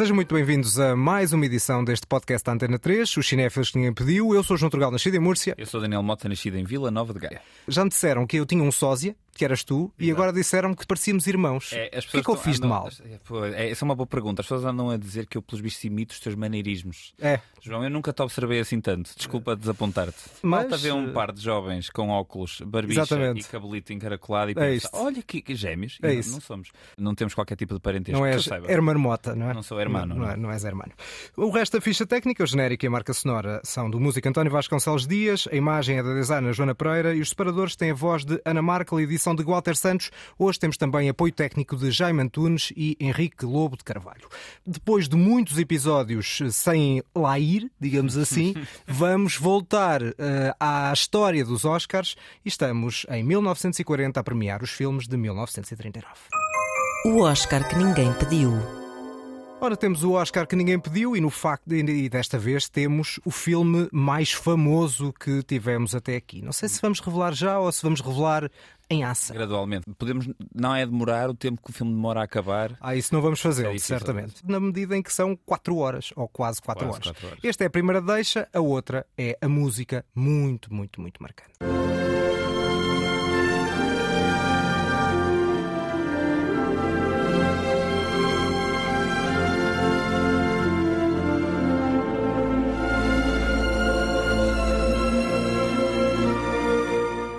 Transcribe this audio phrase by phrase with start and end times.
[0.00, 3.76] Sejam muito bem-vindos a mais uma edição deste podcast da Antena 3, os cinéfilos que
[3.76, 4.34] ninguém pediu.
[4.34, 5.54] Eu sou João Turgal, nascido em Múrcia.
[5.58, 7.42] Eu sou Daniel Mota, nascido em Vila Nova de Gaia.
[7.68, 10.86] Já me disseram que eu tinha um sósia, que eras tu, e agora disseram que
[10.86, 11.72] parecíamos irmãos.
[11.72, 12.88] É, o que é que eu fiz de andam- mal?
[13.54, 14.42] É, essa é uma boa pergunta.
[14.42, 17.14] As pessoas andam a dizer que eu, pelos bichos, imito os teus maneirismos.
[17.20, 19.10] É, João, eu nunca te observei assim tanto.
[19.16, 20.16] Desculpa desapontar-te.
[20.42, 23.40] Mas, Falta ver um par de jovens com óculos, barbicha Exatamente.
[23.40, 25.98] e cabelito encaracolado e É pensa, olha que, que gêmeos.
[26.02, 26.68] É não, não somos.
[26.98, 28.18] Não temos qualquer tipo de parentesco.
[28.18, 29.54] não és hermano mota, não é?
[29.54, 30.30] Não sou hermano, Não, não.
[30.30, 30.92] é- não és hermano.
[31.36, 34.50] O resto da ficha técnica, o genérico e a marca sonora são do músico António
[34.52, 38.24] Vasconcelos Dias, a imagem é da designer Joana Pereira e os separadores têm a voz
[38.24, 40.10] de Ana Markel e edição de Walter Santos.
[40.38, 44.28] Hoje temos também apoio técnico de Jaime Antunes e Henrique Lobo de Carvalho.
[44.66, 48.54] Depois de muitos episódios sem lá ir, digamos assim,
[48.88, 55.06] vamos voltar eh, à história dos Oscars e estamos em 1940 a premiar os filmes
[55.06, 56.06] de 1939.
[57.04, 58.79] O Oscar que ninguém pediu.
[59.62, 63.20] Ora, temos o Oscar que ninguém pediu e no facto de, e desta vez temos
[63.26, 66.40] o filme mais famoso que tivemos até aqui.
[66.40, 68.50] Não sei se vamos revelar já ou se vamos revelar
[68.88, 69.36] em ação.
[69.36, 69.84] Gradualmente.
[69.98, 72.74] Podemos, não é demorar o tempo que o filme demora a acabar.
[72.80, 74.36] Ah, isso não vamos fazer, É certamente.
[74.46, 77.06] Na medida em que são 4 horas, ou quase 4 Quase horas.
[77.08, 77.40] quatro horas.
[77.44, 81.52] Esta é a primeira deixa, a outra é a música muito, muito, muito marcante.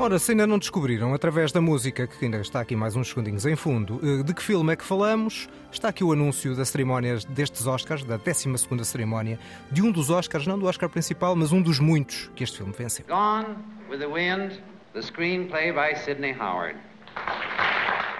[0.01, 3.45] Ora, se ainda não descobriram através da música, que ainda está aqui mais uns segundinhos
[3.45, 7.19] em fundo, eh, de que filme é que falamos, está aqui o anúncio da cerimónia
[7.29, 9.37] destes Oscars, da 12 cerimónia,
[9.71, 12.73] de um dos Oscars, não do Oscar principal, mas um dos muitos que este filme
[12.75, 13.05] venceu.
[13.07, 13.55] Gone
[13.91, 14.59] with the Wind,
[14.93, 16.79] the screenplay by Sidney Howard.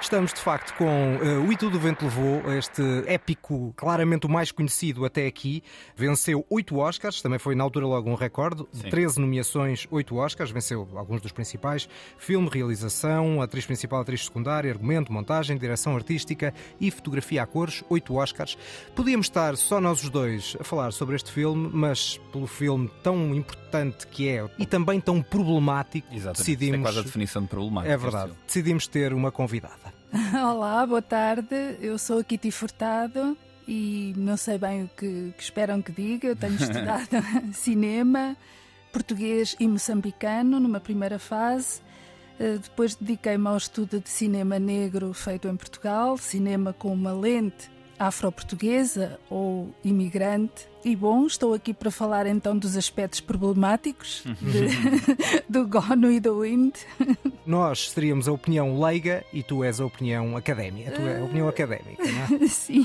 [0.01, 4.29] Estamos, de facto, com eh, O E Tudo o Vento Levou, este épico, claramente o
[4.29, 5.63] mais conhecido até aqui.
[5.95, 8.65] Venceu oito Oscars, também foi na altura logo um recorde.
[8.73, 8.89] De Sim.
[8.89, 11.87] 13 nomeações, oito Oscars, venceu alguns dos principais.
[12.17, 18.15] Filme, realização, atriz principal, atriz secundária, argumento, montagem, direção artística e fotografia a cores, oito
[18.15, 18.57] Oscars.
[18.95, 23.35] Podíamos estar só nós os dois a falar sobre este filme, mas pelo filme tão
[23.35, 26.39] importante que é e também tão problemático, Exatamente.
[26.39, 26.79] Decidimos...
[26.79, 27.93] É quase a definição de problemática.
[27.93, 28.31] É verdade.
[28.47, 29.90] Decidimos ter uma convidada.
[30.33, 31.55] Olá, boa tarde.
[31.79, 36.27] Eu sou a Kitty Furtado e não sei bem o que, que esperam que diga.
[36.27, 37.07] Eu tenho estudado
[37.53, 38.35] cinema,
[38.91, 41.81] português e moçambicano numa primeira fase.
[42.39, 47.69] Eh, Depois dediquei-me ao estudo de cinema negro feito em Portugal, cinema com uma lente
[47.97, 50.67] afro-portuguesa ou imigrante.
[50.83, 56.31] E bom, estou aqui para falar então dos aspectos problemáticos de- do Gone with the
[56.31, 56.73] Wind.
[57.45, 60.91] Nós seríamos a opinião leiga e tu és a opinião académica.
[60.91, 62.47] Tu és a opinião académica, não é?
[62.49, 62.83] Sim,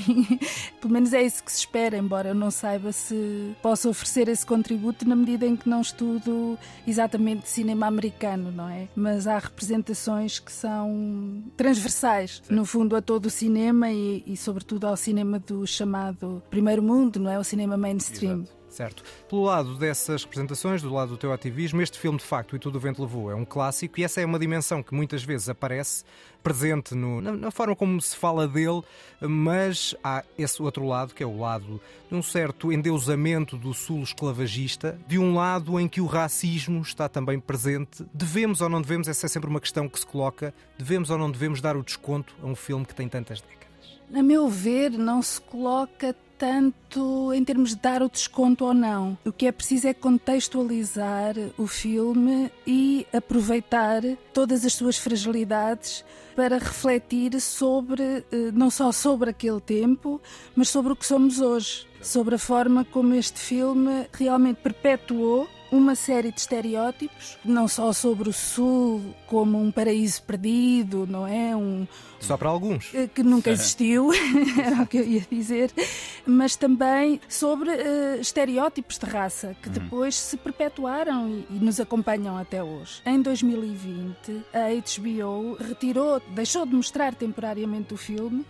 [0.79, 4.45] pelo menos é isso que se espera, embora eu não saiba se posso oferecer esse
[4.45, 8.87] contributo na medida em que não estudo exatamente cinema americano, não é?
[8.95, 14.85] Mas há representações que são transversais, no fundo, a todo o cinema e, e sobretudo
[14.85, 17.39] ao cinema do chamado primeiro mundo, não é?
[17.39, 18.45] O cinema mainstream.
[18.69, 19.01] Certo.
[19.29, 22.75] Pelo lado dessas representações, do lado do teu ativismo, este filme, de facto, E Tudo
[22.75, 26.03] o Vento Levou, é um clássico e essa é uma dimensão que muitas vezes aparece
[26.43, 28.83] presente no- na, na forma como se fala dele,
[29.21, 34.03] mas há esse outro lado, que é o lado de um certo endeusamento do sul
[34.03, 38.05] esclavagista, de um lado em que o racismo está também presente.
[38.13, 41.31] Devemos ou não devemos, essa é sempre uma questão que se coloca, devemos ou não
[41.31, 43.67] devemos dar o desconto a um filme que tem tantas décadas?
[44.13, 49.17] A meu ver, não se coloca tanto em termos de dar o desconto ou não.
[49.25, 54.01] O que é preciso é contextualizar o filme e aproveitar
[54.33, 56.03] todas as suas fragilidades
[56.35, 60.21] para refletir sobre, eh, não só sobre aquele tempo,
[60.55, 61.87] mas sobre o que somos hoje.
[62.01, 68.29] Sobre a forma como este filme realmente perpetuou uma série de estereótipos, não só sobre
[68.29, 71.55] o Sul como um paraíso perdido, não é?
[71.55, 71.85] Um,
[72.19, 72.93] Só para alguns.
[72.93, 74.09] eh, que nunca existiu,
[74.63, 75.71] era o que eu ia dizer,
[76.25, 82.37] mas também sobre eh, estereótipos de raça que depois se perpetuaram e, e nos acompanham
[82.37, 83.01] até hoje.
[83.05, 88.45] Em 2020, a HBO retirou, deixou de mostrar temporariamente o filme.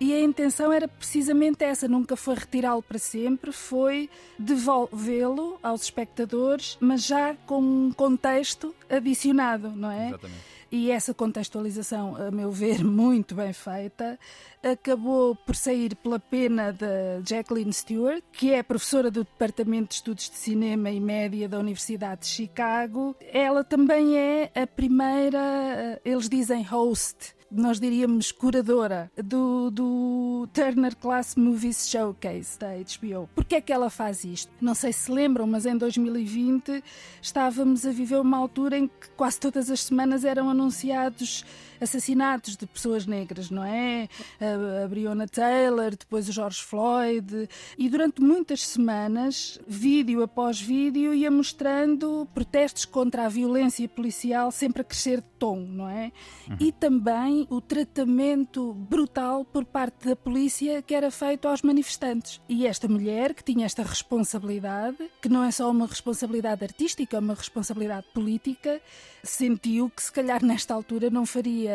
[0.00, 6.76] E a intenção era precisamente essa, nunca foi retirá-lo para sempre, foi devolvê-lo aos espectadores,
[6.80, 10.08] mas já com um contexto adicionado, não é?
[10.08, 10.56] Exatamente.
[10.70, 14.18] E essa contextualização, a meu ver, muito bem feita,
[14.62, 20.28] acabou por sair pela pena da Jacqueline Stewart, que é professora do Departamento de Estudos
[20.28, 23.14] de Cinema e Média da Universidade de Chicago.
[23.32, 30.96] Ela também é a primeira, eh, eles dizem host, nós diríamos, curadora do, do Turner
[30.96, 33.28] Class Movies Showcase da HBO.
[33.34, 34.50] Porquê é que ela faz isto?
[34.60, 36.82] Não sei se lembram, mas em 2020
[37.22, 41.44] estávamos a viver uma altura em que quase todas as semanas eram anunciados
[41.80, 44.08] assassinatos de pessoas negras, não é?
[44.40, 51.14] A, a Breonna Taylor, depois o George Floyd, e durante muitas semanas, vídeo após vídeo,
[51.14, 56.12] ia mostrando protestos contra a violência policial sempre a crescer de tom, não é?
[56.48, 56.56] Uhum.
[56.60, 62.40] E também o tratamento brutal por parte da polícia que era feito aos manifestantes.
[62.48, 67.20] E esta mulher, que tinha esta responsabilidade, que não é só uma responsabilidade artística, é
[67.20, 68.80] uma responsabilidade política,
[69.22, 71.65] sentiu que se calhar nesta altura não faria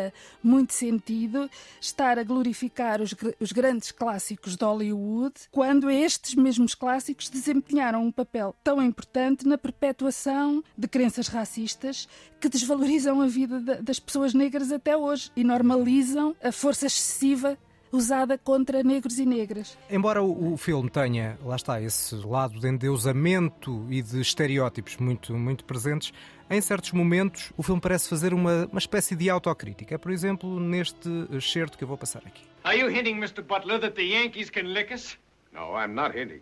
[0.43, 1.49] muito sentido
[1.79, 8.11] estar a glorificar os, os grandes clássicos de Hollywood quando estes mesmos clássicos desempenharam um
[8.11, 12.07] papel tão importante na perpetuação de crenças racistas
[12.39, 17.57] que desvalorizam a vida das pessoas negras até hoje e normalizam a força excessiva
[17.91, 19.77] usada contra negros e negras.
[19.89, 25.33] Embora o, o, filme tenha, lá está, esse lado de endeusamento e de estereótipos muito,
[25.33, 26.13] muito presentes,
[26.49, 29.99] em certos momentos o filme parece fazer uma, uma espécie de autocrítica.
[29.99, 32.43] Por exemplo, neste excerto que eu vou passar aqui.
[32.63, 33.41] Are you hinting, Mr.
[33.41, 35.17] Butler, that the Yankees can lick us?
[35.51, 36.41] No, I'm not hinting.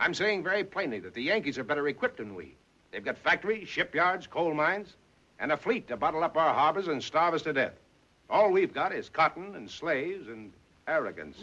[0.00, 2.56] I'm saying very plainly that the Yankees are better equipped than we.
[2.90, 4.96] They've got factories, shipyards, coal mines,
[5.38, 7.74] and a fleet to bottle up our harbors and starve us to death.
[8.30, 10.52] All we've got is cotton and slaves and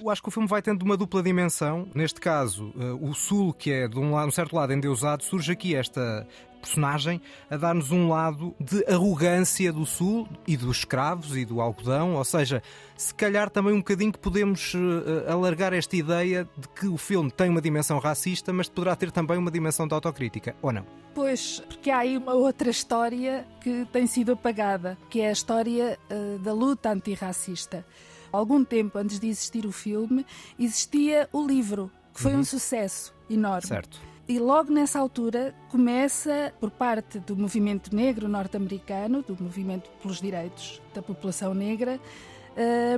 [0.02, 1.88] eu acho que o filme vai tendo uma dupla dimensão.
[1.94, 5.52] Neste caso, uh, o Sul, que é de um, lado, um certo lado endeusado, surge
[5.52, 6.28] aqui esta
[6.60, 12.16] personagem a dar-nos um lado de arrogância do Sul e dos escravos e do algodão,
[12.16, 12.64] ou seja,
[12.98, 17.30] se calhar também um bocadinho que podemos uh, alargar esta ideia de que o filme
[17.30, 20.86] tem uma dimensão racista, mas poderá ter também uma dimensão de autocrítica, ou não?
[21.14, 26.00] Pois, porque há aí uma outra história que tem sido apagada, que é a história
[26.10, 27.86] uh, da luta antirracista
[28.36, 30.26] algum tempo antes de existir o filme,
[30.60, 32.40] existia o livro, que foi uhum.
[32.40, 33.68] um sucesso enorme.
[33.68, 34.00] Certo.
[34.28, 40.82] E logo nessa altura começa, por parte do movimento negro norte-americano, do movimento pelos direitos
[40.96, 42.00] da população negra,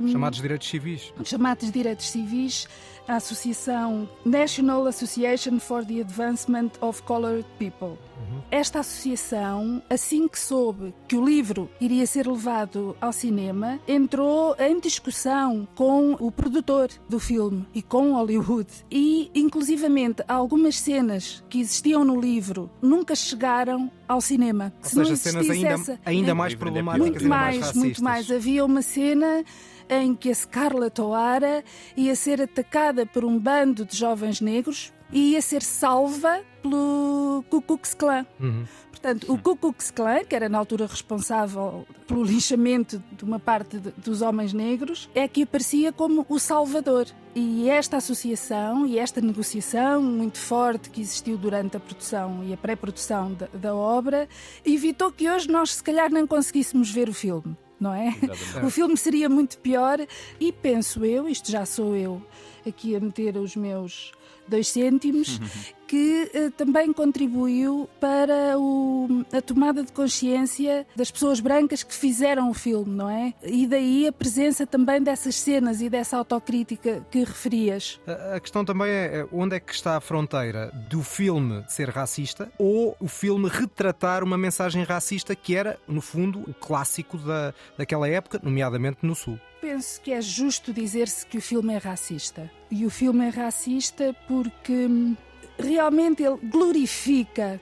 [0.02, 1.12] um, chamados direitos civis.
[1.24, 2.68] Chamados direitos civis,
[3.08, 7.96] a Associação National Association for the Advancement of Colored People.
[8.18, 8.42] Uhum.
[8.50, 14.78] Esta associação, assim que soube que o livro iria ser levado ao cinema, entrou em
[14.78, 18.68] discussão com o produtor do filme e com Hollywood.
[18.90, 24.72] E, inclusivamente, algumas cenas que existiam no livro nunca chegaram ao cinema.
[24.82, 28.30] Ou Se seja, cenas ainda, essa, ainda mais problemáticas, muito mais, mais muito mais.
[28.30, 29.44] Havia uma cena
[29.88, 31.64] em que a Scarlett O'Hara
[31.96, 37.62] ia ser atacada por um bando de jovens negros e ia ser salva pelo Ku
[37.62, 38.26] Klux Klan.
[38.38, 38.64] Uhum.
[38.90, 43.78] Portanto, o Ku Klux Klan, que era na altura responsável pelo linchamento de uma parte
[43.78, 47.06] de, dos homens negros, é que aparecia como o salvador.
[47.34, 52.56] E esta associação e esta negociação muito forte que existiu durante a produção e a
[52.56, 54.28] pré-produção da, da obra
[54.66, 58.08] evitou que hoje nós, se calhar, não conseguíssemos ver o filme não é?
[58.08, 58.66] Exatamente.
[58.66, 59.98] O filme seria muito pior
[60.40, 62.22] e penso eu, isto já sou eu
[62.66, 64.12] aqui a meter os meus
[64.46, 65.40] dois cêntimos,
[65.88, 72.50] que eh, também contribuiu para o, a tomada de consciência das pessoas brancas que fizeram
[72.50, 73.32] o filme, não é?
[73.42, 77.98] E daí a presença também dessas cenas e dessa autocrítica que referias.
[78.06, 81.88] A, a questão também é, é onde é que está a fronteira do filme ser
[81.88, 87.54] racista ou o filme retratar uma mensagem racista que era, no fundo, o clássico da,
[87.78, 89.40] daquela época, nomeadamente no Sul.
[89.60, 92.50] Penso que é justo dizer-se que o filme é racista.
[92.70, 95.16] E o filme é racista porque hum,
[95.58, 97.60] realmente ele glorifica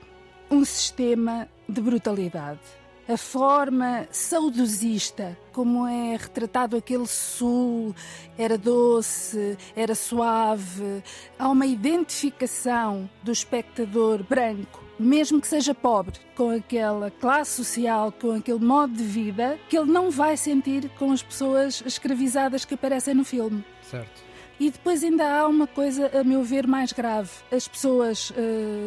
[0.49, 2.59] um sistema de brutalidade.
[3.09, 7.95] A forma saudosista como é retratado aquele sul,
[8.37, 11.01] era doce, era suave.
[11.39, 18.31] Há uma identificação do espectador branco mesmo que seja pobre, com aquela classe social, com
[18.31, 23.13] aquele modo de vida, que ele não vai sentir com as pessoas escravizadas que aparecem
[23.13, 23.63] no filme.
[23.83, 24.26] Certo.
[24.59, 27.29] E depois ainda há uma coisa, a meu ver, mais grave.
[27.51, 28.35] As pessoas uh,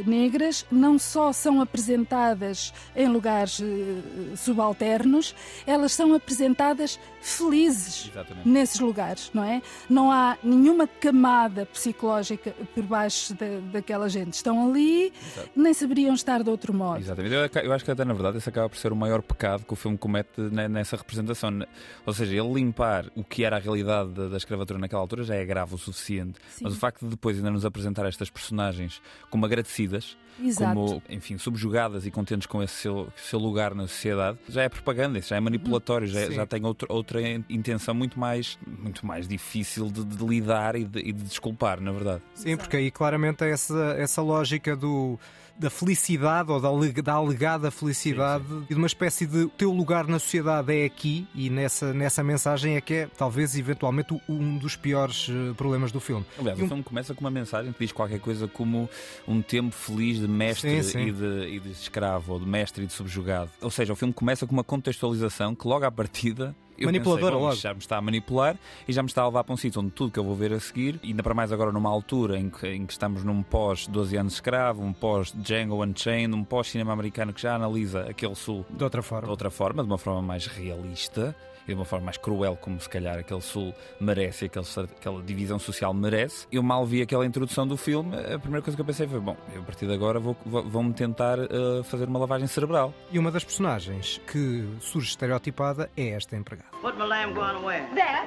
[0.05, 5.35] negras não só são apresentadas em lugares uh, subalternos,
[5.67, 8.49] elas são apresentadas felizes Exatamente.
[8.49, 9.63] nesses lugares, não é?
[9.89, 13.37] Não há nenhuma camada psicológica por baixo
[13.73, 14.35] daquela gente.
[14.35, 15.51] Estão ali, Exato.
[15.55, 17.01] nem saberiam estar de outro modo.
[17.01, 17.35] Exatamente.
[17.35, 19.73] Eu, eu, acho que até na verdade esse acaba por ser o maior pecado que
[19.73, 21.61] o filme comete nessa representação.
[22.05, 25.35] Ou seja, ele limpar o que era a realidade da, da escravatura naquela altura já
[25.35, 26.39] é grave grave o suficiente.
[26.51, 26.65] Sim.
[26.65, 30.75] Mas o facto de depois ainda nos apresentar estas personagens como agradecidas, Exato.
[30.75, 35.19] como, enfim, subjugadas e contentes com esse seu, seu lugar na sociedade, já é propaganda,
[35.19, 36.35] isso já é manipulatório, já, Sim.
[36.35, 41.01] já tem outra, outra intenção muito mais, muito mais difícil de, de lidar e de,
[41.01, 42.23] e de desculpar, na verdade.
[42.35, 45.19] Sim, porque aí claramente é essa, essa lógica do,
[45.61, 46.71] da felicidade ou da,
[47.03, 51.51] da alegada felicidade e de uma espécie de teu lugar na sociedade é aqui e
[51.51, 56.25] nessa, nessa mensagem é que é talvez eventualmente um dos piores eh, problemas do filme.
[56.39, 58.89] Aliás, o filme começa com uma mensagem que diz qualquer coisa como
[59.29, 61.07] um tempo feliz de mestre Sim, sim.
[61.09, 63.51] E, de, e de escravo, ou de mestre e de subjugado.
[63.61, 66.55] Ou seja, o filme começa com uma contextualização que logo à partida.
[66.81, 67.57] Eu Manipuladora pensei, logo.
[67.57, 68.57] Já me está a manipular
[68.89, 70.53] e já me está a levar para um sítio onde tudo que eu vou ver
[70.53, 73.87] a seguir, ainda para mais agora numa altura em que, em que estamos num pós
[73.87, 78.09] 12 anos de escravo, um pós Django Unchained, um pós cinema americano que já analisa
[78.09, 79.29] aquele sul De outra de forma.
[79.29, 81.37] outra forma, de uma forma mais realista
[81.75, 84.67] de uma forma mais cruel, como se calhar aquele Sul merece, aquele,
[84.99, 86.47] aquela divisão social merece.
[86.51, 89.37] Eu mal vi aquela introdução do filme, a primeira coisa que eu pensei foi: bom,
[89.55, 92.93] eu a partir de agora vou- vou- vão-me tentar eh, fazer uma lavagem cerebral.
[93.13, 96.69] E uma das personagens que surge estereotipada é esta empregada.
[96.83, 97.87] What my lamb going to wear?
[97.95, 98.27] That?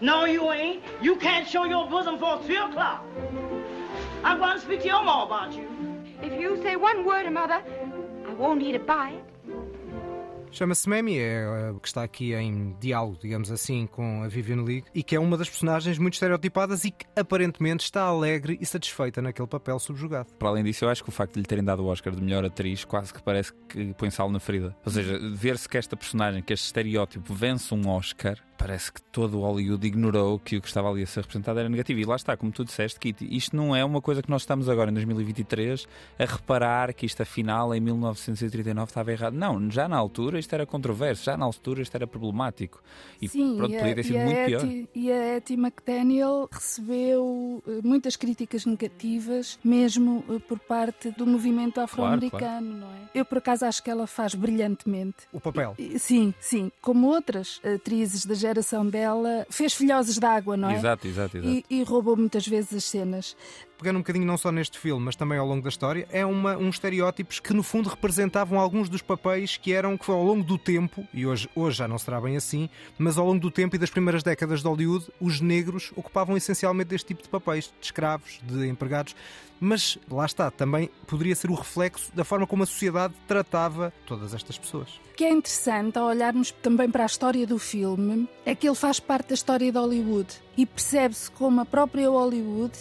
[0.00, 0.82] No, you ain't.
[1.02, 3.02] You can't show your bosom for three o'clock.
[4.24, 5.66] I'm going to speak to your mom about you.
[6.22, 7.62] If you say one word, Mother,
[8.28, 9.22] I won't eat a bite.
[10.52, 14.84] Chama-se Memi, é eh, que está aqui em diálogo, digamos assim, com a Vivian League
[14.94, 19.22] e que é uma das personagens muito estereotipadas e que aparentemente está alegre e satisfeita
[19.22, 20.32] naquele papel subjugado.
[20.38, 22.22] Para além disso, eu acho que o facto de lhe terem dado o Oscar de
[22.22, 24.76] melhor atriz quase que parece que põe sal na ferida.
[24.84, 29.38] Ou seja, ver-se que esta personagem, que este estereótipo vence um Oscar, parece que todo
[29.38, 31.98] o Hollywood ignorou que o que estava ali a ser representado era negativo.
[31.98, 34.68] E lá está, como tu disseste, Kitty, isto não é uma coisa que nós estamos
[34.68, 35.88] agora em 2023
[36.18, 39.32] a reparar que isto afinal em 1939 estava errado.
[39.32, 42.82] Não, já na altura isto era controverso, já na altura isto era problemático.
[43.22, 44.64] E Sim, pronto, e a, podia ter sido muito pior.
[44.64, 51.26] Etty- E a Etty McDaniel recebeu eh, muitas críticas negativas, mesmo eh, por parte do
[51.26, 53.00] movimento afro-americano, não é?
[53.14, 55.16] Eu, por acaso, acho que ela faz brilhantemente.
[55.32, 55.74] O papel.
[55.98, 56.70] Sim, sim.
[56.82, 58.49] Como outras atrizes da geração
[58.88, 60.74] dela, fez filhoses d'água, não é?
[60.74, 61.52] Exato, exato, exato.
[61.52, 63.36] E, e roubou muitas vezes as cenas.
[63.80, 66.54] Pegando um bocadinho não só neste filme, mas também ao longo da história, é uma,
[66.54, 70.58] uns estereótipos que no fundo representavam alguns dos papéis que eram que ao longo do
[70.58, 72.68] tempo, e hoje, hoje já não será bem assim,
[72.98, 76.94] mas ao longo do tempo e das primeiras décadas de Hollywood, os negros ocupavam essencialmente
[76.94, 79.16] este tipo de papéis, de escravos, de empregados.
[79.62, 84.32] Mas lá está, também poderia ser o reflexo da forma como a sociedade tratava todas
[84.32, 84.88] estas pessoas.
[85.12, 88.74] O que é interessante ao olharmos também para a história do filme é que ele
[88.74, 92.74] faz parte da história de Hollywood e percebe-se como a própria Hollywood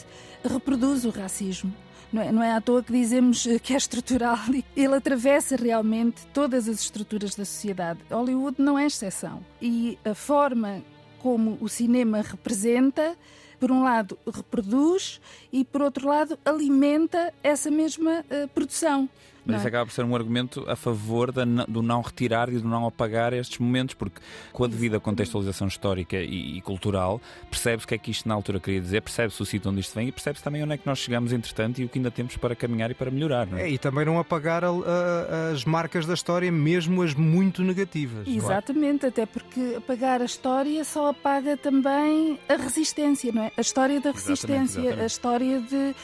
[0.43, 1.73] reproduz o racismo.
[2.11, 5.55] Não é, não é à toa que dizemos eh, que é estrutural e ele atravessa
[5.55, 8.01] realmente todas as estruturas da sociedade.
[8.11, 9.41] Hollywood não é exceção.
[9.61, 10.83] E a forma
[11.19, 13.15] como o cinema representa,
[13.61, 19.07] por um lado, reproduz e, por outro lado, alimenta essa mesma eh, produção.
[19.49, 19.69] Mas não isso é?
[19.69, 23.33] acaba por ser um argumento a favor da do não retirar e do não apagar
[23.33, 24.19] estes momentos, porque
[24.53, 28.35] com a devida contextualização histórica e, e cultural, percebe-se o que é que isto na
[28.35, 30.85] altura queria dizer, percebe-se o sítio onde isto vem e percebe-se também onde é que
[30.85, 33.47] nós chegamos entretanto e o que ainda temos para caminhar e para melhorar.
[33.47, 33.63] Não é?
[33.63, 38.27] É, e também não apagar a- a- as marcas da história, mesmo as muito negativas.
[38.27, 43.51] Exatamente, até porque apagar a história só apaga também a resistência, não é?
[43.57, 45.01] A história da Exatamente, resistência, exatamente.
[45.01, 45.95] a história de.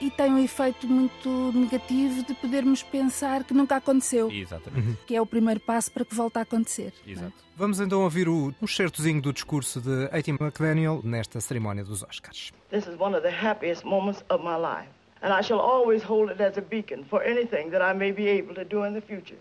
[0.00, 4.98] E tem um efeito muito negativo de podermos pensar que nunca aconteceu, Exatamente.
[5.06, 6.92] que é o primeiro passo para que volte a acontecer.
[7.06, 7.10] é?
[7.10, 7.34] Exato.
[7.56, 10.30] Vamos então ouvir o, um certozinho do discurso de A.T.
[10.32, 12.52] McDaniel nesta cerimónia dos Oscars.
[12.70, 14.88] This is one of the happiest moments of my life,
[15.22, 18.28] and I shall always hold it as a beacon for anything that I may be
[18.28, 19.38] able to do in the future.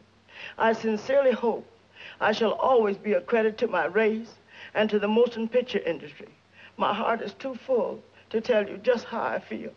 [0.58, 1.66] I sincerely hope
[2.20, 4.36] I shall always be a credit to my race
[4.74, 6.28] and to the motion picture industry.
[6.78, 8.00] My heart is too full
[8.30, 9.72] to tell you just how I feel,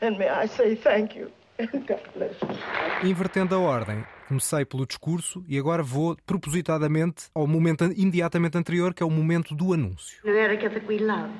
[0.00, 3.08] and may I say thank you and God bless you.
[3.08, 9.02] Invertendo a ordem, comecei pelo discurso e agora vou propositadamente ao momento imediatamente anterior, que
[9.02, 10.20] é o momento do anúncio.
[10.24, 11.30] An America that we love.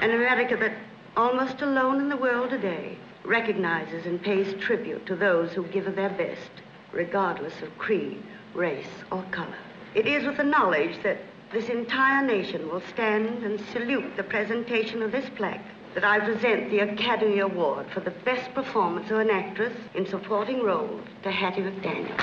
[0.00, 0.74] An America that,
[1.14, 5.96] almost alone in the world today, recognizes and pays tribute to those who give of
[5.96, 6.50] their best,
[6.92, 8.22] regardless of creed,
[8.54, 9.58] race, or color.
[9.94, 11.18] It is with the knowledge that
[11.52, 15.64] this entire nation will stand and salute the presentation of this plaque
[15.96, 20.62] that I present the Academy Award for the best performance of an actress in supporting
[20.62, 22.14] roles to Hattie McDaniel.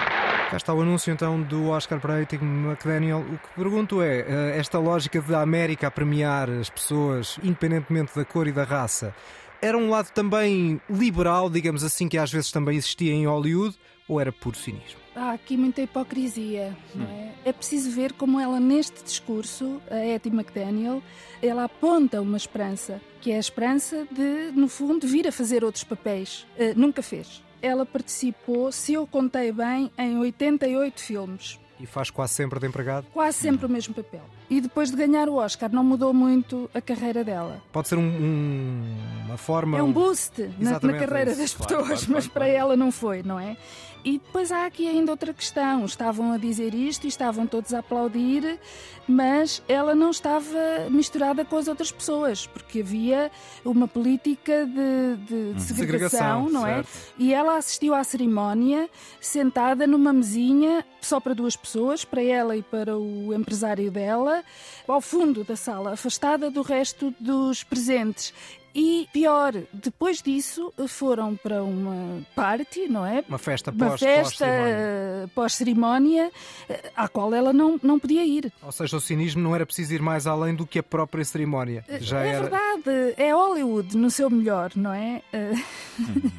[0.52, 2.36] Cá está o anúncio então do Oscar para A.T.
[2.36, 3.22] McDaniel.
[3.22, 8.24] O que pergunto é, eh, esta lógica da América a premiar as pessoas, independentemente da
[8.24, 9.16] cor e da raça,
[9.60, 13.76] era um lado também liberal, digamos assim, que às vezes também existia em Hollywood,
[14.08, 15.03] ou era puro cinismo?
[15.16, 16.76] Há aqui muita hipocrisia.
[16.94, 17.34] Não é?
[17.46, 21.02] é preciso ver como ela, neste discurso, a Etty McDaniel,
[21.42, 25.84] ela aponta uma esperança, que é a esperança de, no fundo, vir a fazer outros
[25.84, 26.46] papéis.
[26.58, 27.44] Uh, nunca fez.
[27.62, 31.60] Ela participou, se eu contei bem, em 88 filmes.
[31.80, 33.08] E faz quase sempre de empregado?
[33.12, 34.24] Quase sempre o mesmo papel.
[34.50, 37.62] E depois de ganhar o Oscar, não mudou muito a carreira dela.
[37.72, 39.78] Pode ser um, um, uma forma.
[39.78, 42.78] É um boost na, na carreira é das pessoas, claro, claro, mas claro, para ela
[42.78, 43.58] não foi, não é?
[44.06, 45.86] E depois há aqui ainda outra questão.
[45.86, 48.60] Estavam a dizer isto e estavam todos a aplaudir,
[49.08, 53.32] mas ela não estava misturada com as outras pessoas, porque havia
[53.64, 56.84] uma política de, de, de segregação, segregação, não é?
[57.18, 58.90] E ela assistiu à cerimónia
[59.22, 64.44] sentada numa mesinha só para duas pessoas, para ela e para o empresário dela,
[64.88, 68.34] ao fundo da sala, afastada do resto dos presentes.
[68.76, 73.24] E pior, depois disso foram para uma party, não é?
[73.30, 76.32] Uma festa pós-cerimónia, pós -cerimónia,
[76.68, 78.52] eh, à qual ela não, não podia ir.
[78.64, 81.86] Ou seja, o cinismo não era preciso ir mais além do que a própria cerimónia.
[81.88, 82.42] Eh, Já é era...
[82.42, 85.22] verdade, é Hollywood no seu melhor, não é?
[85.32, 86.32] Uhum.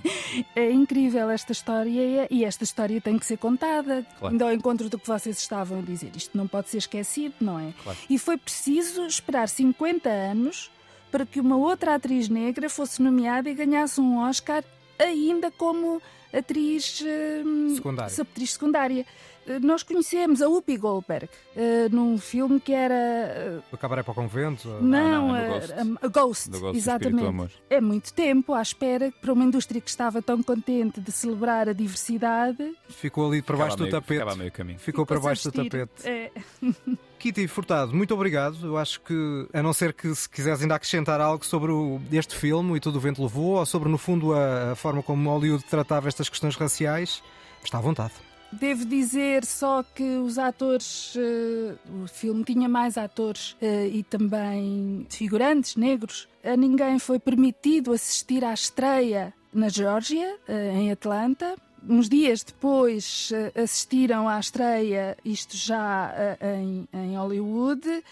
[0.56, 4.04] é incrível esta história e esta história tem que ser contada.
[4.18, 4.34] Claro.
[4.34, 6.10] Ainda ao encontro do que vocês estavam a dizer.
[6.16, 7.72] Isto não pode ser esquecido, não é?
[7.82, 7.98] Claro.
[8.10, 10.70] E foi preciso esperar 50 anos
[11.14, 14.64] para que uma outra atriz negra fosse nomeada e ganhasse um Oscar
[14.98, 16.02] ainda como
[16.36, 17.04] atriz
[17.46, 18.12] hum, secundária.
[18.20, 19.06] atriz secundária.
[19.46, 23.62] Eh, nós conhecemos a Whoopi Goldberg uh, num filme que era.
[23.70, 24.66] Uh, o Cabaré para o Convento?
[24.80, 25.72] Não, ah, não é Ghost.
[25.72, 27.54] A, a Ghost, Ghost exatamente.
[27.70, 31.72] É muito tempo à espera para uma indústria que estava tão contente de celebrar a
[31.72, 32.74] diversidade.
[32.88, 34.18] Ficou ali para baixo do tapete.
[34.18, 34.80] Ficava meio caminho.
[34.80, 36.08] Ficou, Ficou para baixo do tapete.
[36.08, 36.32] É.
[37.24, 38.58] Kitty Furtado, muito obrigado.
[38.62, 42.36] Eu acho que, a não ser que se quiseres ainda acrescentar algo sobre o, este
[42.36, 45.64] filme e tudo o vento levou, ou sobre, no fundo, a, a forma como Hollywood
[45.64, 47.22] tratava estas questões raciais,
[47.64, 48.12] está à vontade.
[48.52, 55.06] Devo dizer só que os atores, uh, o filme tinha mais atores uh, e também
[55.08, 56.28] figurantes negros.
[56.44, 61.54] A ninguém foi permitido assistir à estreia na Geórgia, uh, em Atlanta.
[61.88, 68.02] Uns dias depois assistiram à estreia, isto já em, em Hollywood,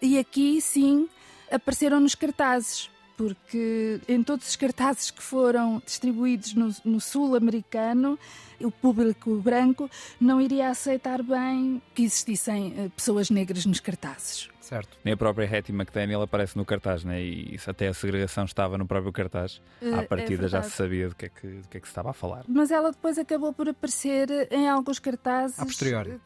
[0.00, 1.08] e aqui sim
[1.50, 8.16] apareceram nos cartazes porque em todos os cartazes que foram distribuídos no, no sul americano,
[8.60, 14.48] o público branco não iria aceitar bem que existissem eh, pessoas negras nos cartazes.
[14.68, 14.98] Certo.
[15.02, 17.22] Nem a própria Hattie McDaniel aparece no cartaz, né?
[17.22, 19.62] e isso até a segregação estava no próprio cartaz.
[19.80, 21.86] Uh, à partida é já se sabia do que, é que, do que é que
[21.86, 22.44] se estava a falar.
[22.46, 25.56] Mas ela depois acabou por aparecer em alguns cartazes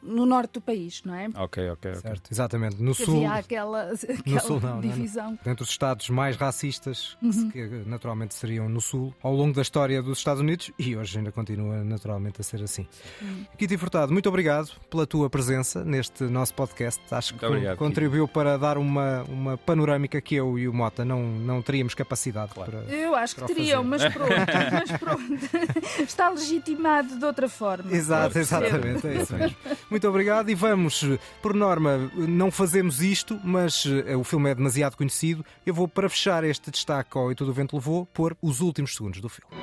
[0.01, 1.29] no norte do país, não é?
[1.35, 2.83] Ok, ok, Certo, exatamente.
[2.83, 3.15] No que sul.
[3.15, 5.23] Havia aquela, aquela no sul, não, divisão.
[5.23, 5.39] Não, não.
[5.41, 7.49] Dentro dos estados mais racistas, uhum.
[7.49, 11.31] que naturalmente seriam no sul, ao longo da história dos Estados Unidos, e hoje ainda
[11.31, 12.85] continua naturalmente a ser assim.
[13.21, 13.45] Uhum.
[13.57, 17.01] Kitty Furtado, muito obrigado pela tua presença neste nosso podcast.
[17.09, 21.05] Acho muito que obrigado, contribuiu para dar uma, uma panorâmica que eu e o Mota
[21.05, 22.71] não, não teríamos capacidade claro.
[22.71, 22.95] para.
[22.95, 24.31] Eu acho que teriam, mas pronto,
[24.73, 26.03] mas pronto.
[26.03, 27.91] Está legitimado de outra forma.
[27.91, 29.55] Exato, exatamente, é isso mesmo.
[29.89, 31.05] Muito obrigado e vamos,
[31.41, 35.45] por norma, não fazemos isto, mas uh, o filme é demasiado conhecido.
[35.65, 38.95] Eu vou, para fechar este destaque ao E Todo o Vento Levou, pôr os últimos
[38.95, 39.53] segundos do filme.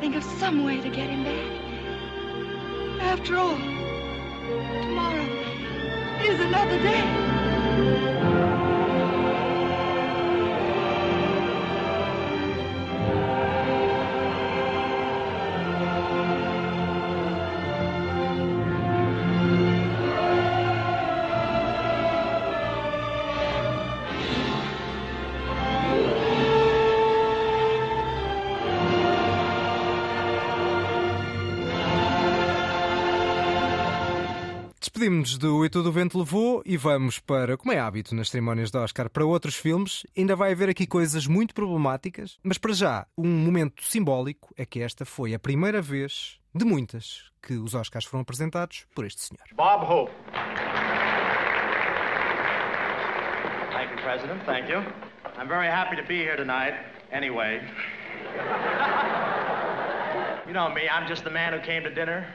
[0.00, 1.60] think of some way to get him back.
[3.02, 5.39] After all, tomorrow
[6.22, 8.29] is another day.
[35.00, 38.70] Despedimos-nos do E Todo o Vento Levou e vamos para, como é hábito nas cerimónias
[38.70, 40.06] de Oscar, para outros filmes.
[40.14, 44.82] Ainda vai haver aqui coisas muito problemáticas, mas para já, um momento simbólico é que
[44.82, 49.42] esta foi a primeira vez de muitas que os Oscars foram apresentados por este senhor.
[49.54, 50.12] Bob Hope.
[53.72, 54.44] Thank you, President.
[54.44, 54.80] Thank you.
[55.38, 56.74] I'm very happy to be here tonight.
[57.10, 57.62] Anyway.
[60.46, 62.26] You know me, I'm just the man who came to dinner.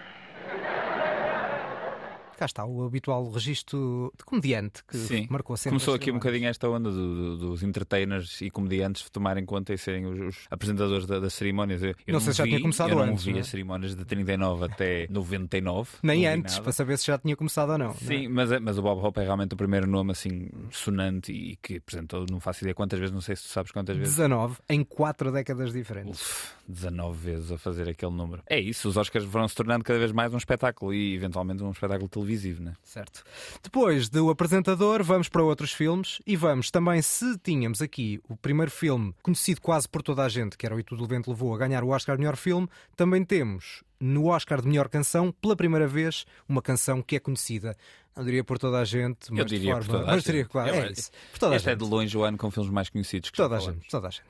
[2.35, 5.27] Cá está, o habitual registro de comediante que Sim.
[5.29, 5.71] marcou sempre.
[5.71, 9.77] Começou aqui um bocadinho esta onda do- do- dos entertainers e comediantes tomarem conta e
[9.77, 11.81] serem os, os apresentadores da- das cerimónias.
[11.83, 13.41] Eu, eu Não sei se já vi, tinha começado eu não antes, vi não é?
[13.41, 15.89] as cerimónias de 39 até 99.
[16.03, 17.85] Nem não vi antes, para saber se já tinha começado ou não.
[17.87, 17.97] não é?
[17.97, 21.77] Sim, mas, mas o Bob Hope é realmente o primeiro nome assim sonante e que
[21.77, 24.15] apresentou, não faço ideia quantas vezes, não sei se tu sabes quantas vezes.
[24.15, 26.19] 19 em quatro décadas diferentes.
[26.21, 28.41] Uf, 19 vezes a fazer aquele número.
[28.47, 31.71] É isso, os Oscars foram se tornando cada vez mais um espetáculo e eventualmente um
[31.71, 32.24] espetáculo televisivo,
[32.61, 32.73] né?
[32.83, 33.23] Certo.
[33.61, 38.71] Depois do apresentador, vamos para outros filmes e vamos também, se tínhamos aqui o primeiro
[38.71, 41.53] filme conhecido quase por toda a gente, que era o E Tudo o Vento Levou
[41.53, 45.55] a ganhar o Oscar de melhor filme, também temos no Oscar de melhor canção, pela
[45.55, 47.75] primeira vez, uma canção que é conhecida.
[48.15, 49.85] Não diria por toda a gente, mas Eu de diria forma...
[49.85, 50.25] por toda a mas gente.
[50.25, 51.11] diria, claro, Eu- é isso.
[51.31, 51.83] Por toda a este é gente.
[51.83, 54.23] de longe o ano com filmes mais conhecidos que Toda a gente, toda a gente.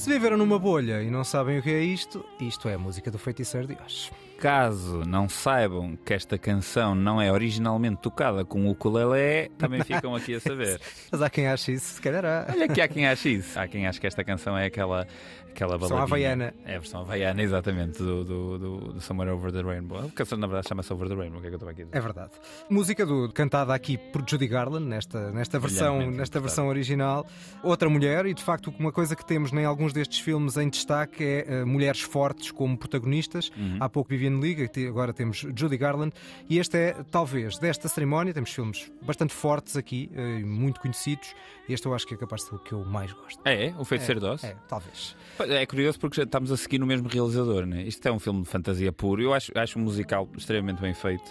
[0.00, 3.10] Se viveram numa bolha e não sabem o que é isto, isto é a música
[3.10, 4.10] do Feiticeiro de Oz.
[4.38, 10.16] Caso não saibam que esta canção não é originalmente tocada com o ukulele, também ficam
[10.16, 10.80] aqui a saber.
[11.12, 12.46] Mas há quem ache isso, se calhar há.
[12.48, 13.58] Olha que há quem ache isso.
[13.58, 15.06] Há quem ache que esta canção é aquela,
[15.50, 16.32] aquela Versão baladinha.
[16.32, 16.54] havaiana.
[16.64, 19.98] É a versão havaiana, exatamente, do, do, do, do Somewhere Over the Rainbow.
[19.98, 21.38] A canção, na verdade, chama-se Over the Rainbow.
[21.38, 21.96] O que é que eu estou aqui a dizer?
[21.96, 22.30] É verdade.
[22.68, 27.26] Música do, cantada aqui por Judy Garland, nesta, nesta, versão, nesta versão original.
[27.62, 31.22] Outra mulher, e de facto, uma coisa que temos em alguns destes filmes em destaque
[31.24, 33.50] é eh, mulheres fortes como protagonistas.
[33.56, 33.78] Uhum.
[33.80, 36.14] Há pouco Viviane Liga, agora temos Judy Garland.
[36.48, 41.34] E este é, talvez, desta cerimónia, temos filmes bastante fortes aqui, e muito conhecidos.
[41.68, 43.40] Este eu acho que é capaz de ser o que eu mais gosto.
[43.44, 43.74] É, é?
[43.78, 44.42] O Feiticeiro de Oz?
[44.42, 45.16] É, talvez.
[45.48, 47.82] É curioso porque já estamos a seguir no mesmo realizador, né?
[47.82, 49.22] Isto é um filme de fantasia puro.
[49.22, 51.24] Eu acho, acho um musical extremamente bem feito.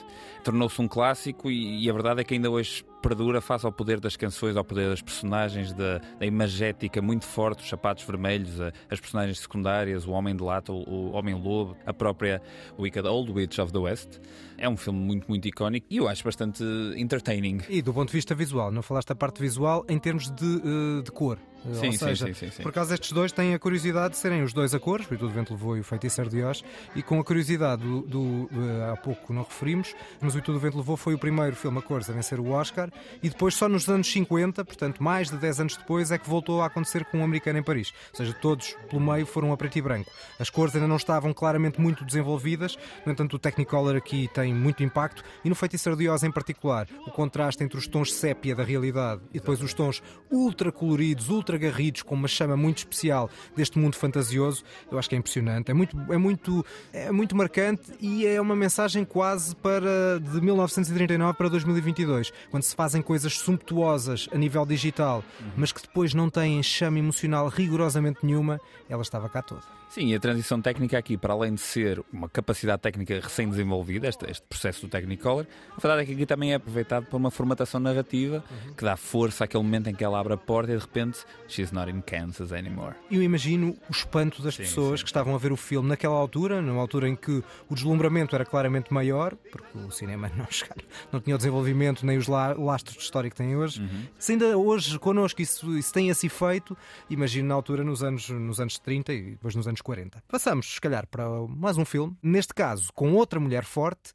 [0.44, 4.00] Tornou-se um clássico e, e a verdade é que ainda hoje perdura face ao poder
[4.00, 8.74] das canções, ao poder das personagens, da, da imagética muito forte, os sapatos vermelhos, a-
[8.90, 12.42] as personagens secundárias, o Homem de Lata, o, o Homem-Lobo, a própria
[12.78, 14.20] Wicked Old Witch of the West.
[14.58, 16.64] É um filme muito, muito icónico e eu acho bastante
[16.98, 17.60] entertaining.
[17.70, 21.02] E do ponto de vista visual, não falaste da parte visual em termos de, eh,
[21.04, 21.38] de cor.
[21.74, 22.64] Sim, Ou seja, sim, sim, sim.
[22.64, 25.18] por causa destes dois têm a curiosidade de serem os dois a cores, o E
[25.18, 26.64] Tudo Vento Levou e o Feiticeiro de Oz,
[26.96, 28.50] e com a curiosidade do, do,
[28.92, 31.82] há pouco não referimos, mas o E Tudo Vento Levou foi o primeiro filme a
[31.82, 32.90] cores a vencer o Oscar,
[33.22, 36.62] e depois só nos anos 50, portanto mais de 10 anos depois, é que voltou
[36.62, 37.94] a acontecer com um americano em Paris.
[38.12, 40.10] Ou seja, todos pelo meio foram a preto e branco.
[40.40, 44.84] As cores ainda não estavam claramente muito desenvolvidas, no entanto o Technicolor aqui tem muito
[44.84, 48.64] impacto, e no Feiticeiro de Oz em particular, o contraste entre os tons sépia da
[48.64, 53.80] realidade e depois os tons ultra coloridos, ultra garridos, com uma chama muito especial deste
[53.80, 55.72] mundo fantasioso, eu acho que é impressionante.
[55.72, 61.38] É muito, é muito, é muito marcante e é uma mensagem quase para de 1939
[61.38, 65.24] para 2022, quando se fazem coisas sumptuosas a nível digital,
[65.56, 68.60] mas que depois não têm chama emocional rigorosamente nenhuma,
[68.90, 69.79] ela estava cá toda.
[69.90, 74.30] Sim, e a transição técnica aqui, para além de ser uma capacidade técnica recém-desenvolvida, este,
[74.30, 77.80] este processo do Technicolor, a verdade é que aqui também é aproveitado por uma formatação
[77.80, 78.44] narrativa
[78.78, 81.72] que dá força àquele momento em que ela abre a porta e de repente she's
[81.72, 82.94] not in Kansas anymore.
[83.10, 85.06] Eu imagino o espanto das Sim, pessoas sim.
[85.06, 88.46] que estavam a ver o filme naquela altura, numa altura em que o deslumbramento era
[88.46, 92.96] claramente maior, porque o cinema não, chegava, não tinha o desenvolvimento nem os la- lastros
[92.96, 93.82] de história que tem hoje.
[93.82, 94.04] Uhum.
[94.20, 96.78] Se ainda hoje connosco isso, isso tem esse efeito,
[97.10, 100.24] imagino na altura nos anos, nos anos 30 e depois nos anos 40.
[100.28, 104.14] Passamos, se calhar, para mais um filme, neste caso com outra mulher forte,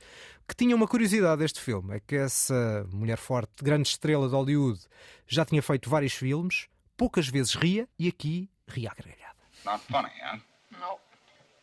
[0.48, 4.81] que tinha uma curiosidade deste filme, é que essa mulher forte, grande estrela de Hollywood,
[5.27, 9.35] já tinha feito vários filmes, poucas vezes ria e aqui ria à gargalhada.
[9.64, 10.38] Not funny, huh?
[10.79, 10.98] No.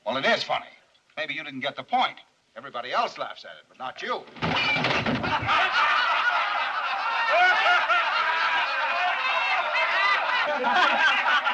[0.05, 0.65] Well, it is funny.
[1.15, 2.17] Maybe you didn't get the point.
[2.55, 4.23] Everybody else laughs at it, but not you.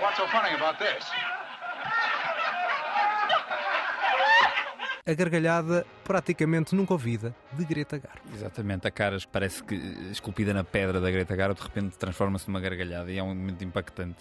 [0.00, 1.04] What's so funny about this?
[5.04, 8.20] A gargalhada praticamente nunca ouvida de Greta Garbo.
[8.34, 9.74] Exatamente, a cara parece que
[10.10, 13.62] esculpida na pedra da Greta Garbo de repente transforma-se numa gargalhada e é um momento
[13.64, 14.16] impactante.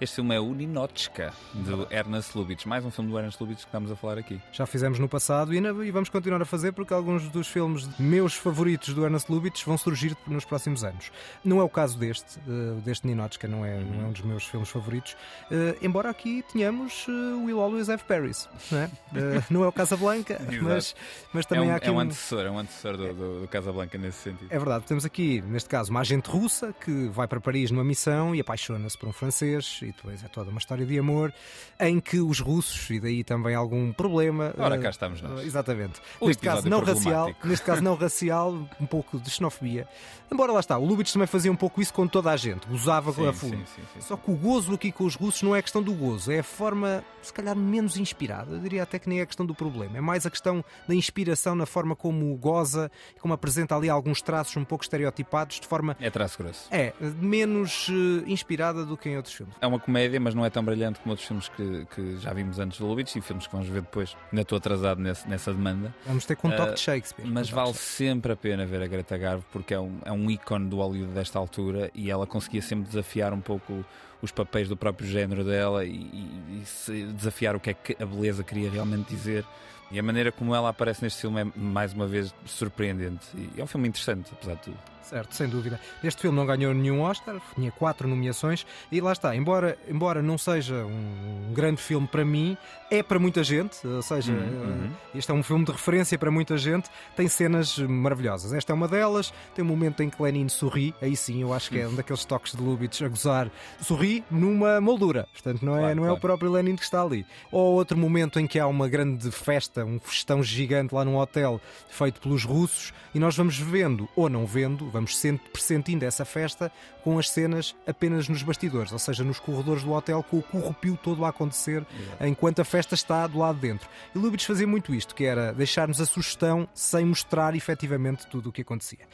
[0.00, 3.66] Este filme é o Ninotchka, do Ernest Lubitsch, mais um filme do Ernest Lubitsch que
[3.66, 4.40] estamos a falar aqui.
[4.52, 7.86] Já fizemos no passado e, ainda- e vamos continuar a fazer porque alguns dos filmes
[7.98, 11.12] meus favoritos do Ernest Lubitsch vão surgir nos próximos anos.
[11.44, 14.44] Não é o caso deste, eh, deste Ninotchka, não é, não é um dos meus
[14.46, 15.16] filmes favoritos,
[15.50, 17.12] eh, embora aqui tenhamos eh,
[17.44, 18.90] Will Always Have Paris, não é?
[19.14, 20.96] Eh, não é o Casablanca, mas,
[21.32, 22.79] mas também é um, há aqui é um- antecessor, é um antecessor.
[22.82, 24.48] Do, do, do Casablanca nesse sentido.
[24.50, 28.34] É verdade, temos aqui, neste caso, uma agente russa que vai para Paris numa missão
[28.34, 31.32] e apaixona-se por um francês, e depois é toda uma história de amor
[31.78, 34.54] em que os russos, e daí também algum problema.
[34.58, 35.44] Ora, uh, cá estamos nós.
[35.44, 36.00] exatamente.
[36.20, 39.86] O neste caso, não racial, neste caso, não racial, um pouco de xenofobia.
[40.32, 43.12] Embora lá está, o Lubitsch também fazia um pouco isso com toda a gente, gozava
[43.12, 43.56] Sim, a fundo.
[43.56, 44.00] sim, sim, sim.
[44.00, 46.38] Só que o gozo aqui com os russos não é a questão do gozo, é
[46.38, 48.52] a forma, se calhar, menos inspirada.
[48.52, 49.98] Eu diria até que nem é a questão do problema.
[49.98, 54.56] É mais a questão da inspiração na forma como goza, como apresenta ali alguns traços
[54.56, 55.96] um pouco estereotipados, de forma.
[56.00, 56.68] É traço grosso.
[56.70, 59.54] É, menos eh, inspirada do que em outros filmes.
[59.60, 62.58] É uma comédia, mas não é tão brilhante como outros filmes que, que já vimos
[62.58, 64.16] antes do Lubitsch e filmes que vamos ver depois.
[64.30, 65.94] Ainda estou atrasado nesse- nessa demanda.
[66.06, 67.26] Vamos ter com um toque Ah, de Shakespeare.
[67.26, 70.12] Mas toque vale de sempre a pena ver a Greta Garbo porque é um, é
[70.12, 73.84] um ícone do Hollywood desta altura e ela conseguia sempre desafiar um pouco
[74.22, 78.04] os papéis do próprio género dela e, e- e desafiar o que é que a
[78.06, 79.44] beleza queria realmente dizer.
[79.90, 83.26] E a maneira como ela aparece neste filme é mais uma vez surpreendente.
[83.34, 84.78] E é um filme interessante, apesar de tudo.
[85.02, 85.80] Certo, sem dúvida.
[86.04, 89.34] Este filme não ganhou nenhum Oscar, tinha quatro nomeações e lá está.
[89.34, 92.56] Embora, embora não seja um grande filme para mim,
[92.90, 93.84] é para muita gente.
[93.86, 94.90] Ou seja, Uhum, uhum.
[95.14, 96.88] eh, este é um filme de referência para muita gente.
[97.16, 98.52] Tem cenas maravilhosas.
[98.52, 99.32] Esta é uma delas.
[99.54, 100.94] Tem um momento em que Lenin sorri.
[101.02, 103.50] Aí sim, eu acho que é um daqueles toques de Lubitsch a gozar.
[103.80, 105.26] Sorri numa moldura.
[105.32, 106.18] Portanto, não é, Claro, não é claro.
[106.18, 107.26] o próprio Lenin que está ali.
[107.50, 111.60] Ou outro momento em que há uma grande festa, um festão gigante lá num hotel
[111.88, 116.70] feito pelos russos e nós vamos vendo ou não vendo, vamos sent- pressentindo essa festa
[117.02, 120.98] com as cenas apenas nos bastidores, ou seja, nos corredores do hotel com o corrupio
[121.02, 121.84] todo a acontecer
[122.20, 123.88] enquanto a festa está do lado de dentro.
[124.14, 128.52] E Lubitsch fazia muito isto, que era deixar-nos a sugestão sem mostrar efetivamente tudo o
[128.52, 129.06] que acontecia.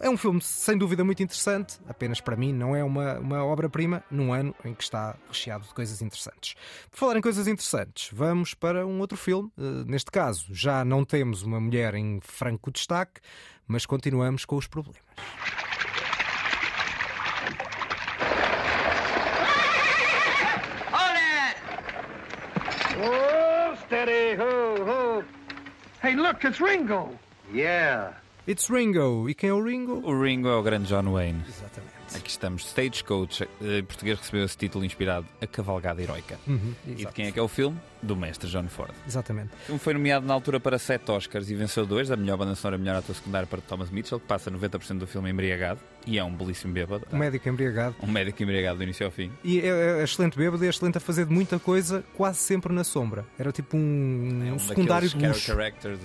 [0.00, 4.04] É um filme sem dúvida muito interessante, apenas para mim não é uma, uma obra-prima
[4.08, 6.54] num ano em que está recheado de coisas interessantes.
[6.88, 9.50] Por falar em coisas interessantes, vamos para um outro filme.
[9.58, 13.20] Eh, neste caso, já não temos uma mulher em franco destaque,
[13.66, 15.02] mas continuamos com os problemas.
[23.00, 25.24] Oh, steady, ho, ho.
[26.00, 27.18] Hey, look, it's Ringo.
[27.52, 28.12] Yeah.
[28.48, 29.28] It's Ringo.
[29.28, 30.00] E quem é o Ringo?
[30.02, 31.44] O Ringo é o grande John Wayne.
[31.46, 31.97] Exatamente.
[32.14, 36.38] Aqui estamos, Stagecoach, eh, em português recebeu esse título inspirado A Cavalgada Heroica.
[36.46, 37.78] Uhum, E de quem é que é o filme?
[38.00, 38.92] Do mestre John Ford.
[39.06, 39.50] Exatamente.
[39.64, 42.54] O filme foi nomeado na altura para sete Oscars e venceu dois, a melhor banda
[42.54, 46.16] sonora e melhor ator secundário para Thomas Mitchell, que passa 90% do filme embriagado e
[46.16, 47.04] é um belíssimo bêbado.
[47.12, 47.96] Um médico embriagado.
[48.02, 49.30] Um médico embriagado do início ao fim.
[49.42, 49.66] E é,
[50.00, 53.24] é excelente bêbado e é excelente a fazer de muita coisa, quase sempre na sombra.
[53.38, 55.40] Era tipo um, É um um secundário de luxo.
[55.40, 55.96] character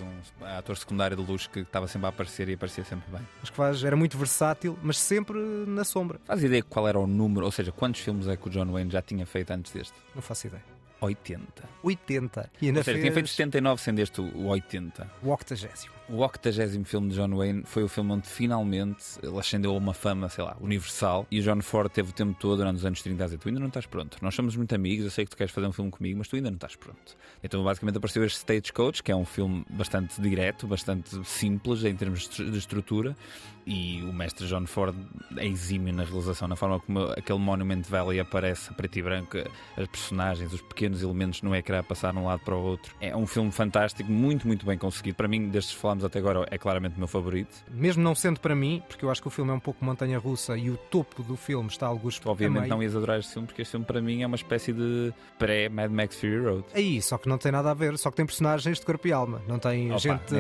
[0.42, 3.22] um ator secundário de luxo que estava sempre a aparecer e aparecia sempre bem.
[3.42, 5.38] Acho que faz, era muito versátil, mas sempre
[5.68, 5.93] na sombra.
[6.26, 8.90] Faz ideia qual era o número, ou seja, quantos filmes é que o John Wayne
[8.92, 9.94] já tinha feito antes deste?
[10.16, 10.64] Não faço ideia.
[11.02, 11.46] 80.
[11.84, 12.52] 80.
[12.62, 15.12] E ainda Ou seja, fez tinha feito 79 sendo este o o 80.
[15.22, 15.92] o 80.
[16.14, 19.96] O 80 filme de John Wayne foi o filme onde finalmente ele ascendeu a uma
[19.96, 21.26] fama, sei lá, universal.
[21.32, 23.48] E o John Ford teve o tempo todo, durante os anos 30, a dizer: Tu
[23.48, 24.18] ainda não estás pronto.
[24.22, 26.36] Nós somos muito amigos, eu sei que tu queres fazer um filme comigo, mas tu
[26.36, 27.18] ainda não estás pronto.
[27.44, 32.20] Então, basicamente, apareceu este Stagecoach, que é um filme bastante direto, bastante simples em termos
[32.20, 33.18] de estru- de estrutura.
[33.66, 34.94] E o mestre John Ford
[35.38, 39.38] é exímio na realização, na forma como aquele Monument Valley aparece preto e branco,
[39.78, 42.94] as personagens, os pequenos elementos no ecrã a passar de um lado para o outro.
[43.00, 45.16] É um filme fantástico, muito, muito bem conseguido.
[45.16, 47.54] Para mim, destes que até agora, é claramente o meu favorito.
[47.72, 50.18] Mesmo não sendo para mim, porque eu acho que o filme é um pouco montanha
[50.18, 53.62] russa e o topo do filme está alguns obviamente, não ias adorar este filme, porque
[53.62, 56.66] este filme para mim é uma espécie de pré-Mad Max Fury Road.
[56.74, 59.12] Aí, só que não tem nada a ver, só que tem personagens de corpo e
[59.12, 59.42] alma.
[59.48, 60.34] Não tem Opa, gente,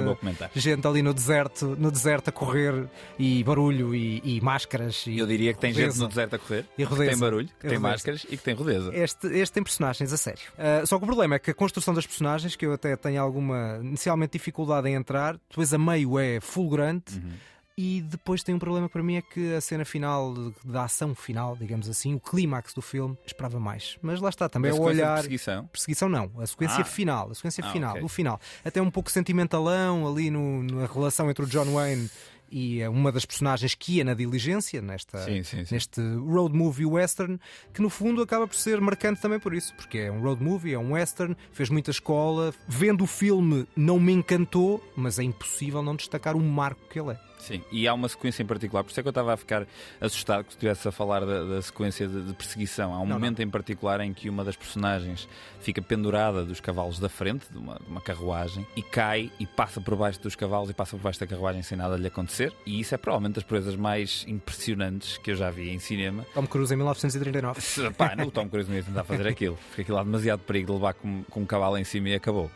[0.56, 5.06] gente ali no deserto, no deserto a correr e barulho e, e máscaras.
[5.08, 7.68] E Eu diria que tem gente no deserto a correr, E que tem barulho, que
[7.68, 8.96] tem máscaras e que tem rudeza.
[8.96, 10.42] Este, este tem personagens a sério.
[10.58, 13.22] Ah, só que o problema é que a construção das personagens, que eu até tenho
[13.22, 17.16] alguma inicialmente dificuldade em entrar, depois a meio é fulgurante.
[17.16, 17.32] Uhum.
[17.76, 20.32] E depois tem um problema para mim é que a cena final,
[20.64, 23.98] da ação final, digamos assim, o clímax do filme, esperava mais.
[24.00, 25.14] Mas lá está, também A é o olhar.
[25.16, 25.66] perseguição?
[25.66, 26.86] Perseguição não, a sequência Ah.
[26.86, 28.02] final, a sequência Ah, final, ok.
[28.04, 28.40] do final.
[28.64, 32.12] Até um pouco sentimentalão ali no, na relação entre o John Wayne
[32.54, 35.74] e eh, uma das personagens que ia na diligência, nesta, Sim, sim, sim.
[35.74, 37.40] neste road movie western,
[37.74, 40.74] que no fundo acaba por ser marcante também por isso, porque é um road movie,
[40.74, 42.54] é um western, fez muita escola.
[42.68, 47.14] Vendo o filme não me encantou, mas é impossível não destacar o marco que ele
[47.14, 47.34] é.
[47.44, 49.68] Sim, e há uma sequência em particular, por isso é que eu estava a ficar
[50.00, 52.94] assustado que estivesse a falar da, da sequência de, de, perseguição.
[52.94, 53.46] Há um não, momento não.
[53.46, 55.28] em particular em que uma das personagens
[55.60, 59.82] fica pendurada dos cavalos da frente, de uma, de uma, carruagem, e cai e passa
[59.82, 62.43] por baixo dos cavalos e passa por baixo da carruagem sem nada lhe acontecer.
[62.66, 66.26] E isso é provavelmente das coisas mais impressionantes que eu já vi em cinema.
[66.34, 67.62] Tom Cruise em 1939.
[67.98, 70.68] Pá, não, o Tom Cruise não ia tentar fazer aquilo, porque aquilo há demasiado perigo
[70.68, 72.50] de levar com, com um cavalo em cima e acabou.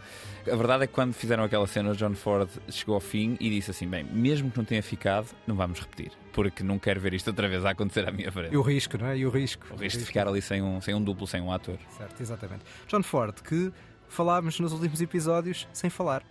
[0.51, 3.49] A verdade é que quando fizeram aquela cena, o John Ford chegou ao fim e
[3.49, 7.13] disse assim: bem, mesmo que não tenha ficado, não vamos repetir, porque não quero ver
[7.13, 8.53] isto outra vez a acontecer à minha frente.
[8.53, 9.17] E o risco, não é?
[9.17, 9.65] E o risco.
[9.71, 11.77] O risco de ficar ali sem um, sem um duplo, sem um ator.
[11.97, 12.63] Certo, exatamente.
[12.87, 13.71] John Ford, que
[14.07, 16.23] falámos nos últimos episódios sem falar.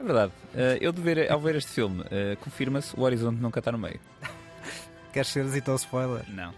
[0.00, 0.32] É verdade.
[0.54, 3.78] Uh, eu, de ver, ao ver este filme, uh, confirma-se o horizonte nunca está no
[3.78, 4.00] meio.
[5.12, 6.22] Queres ser então spoiler?
[6.28, 6.52] Não,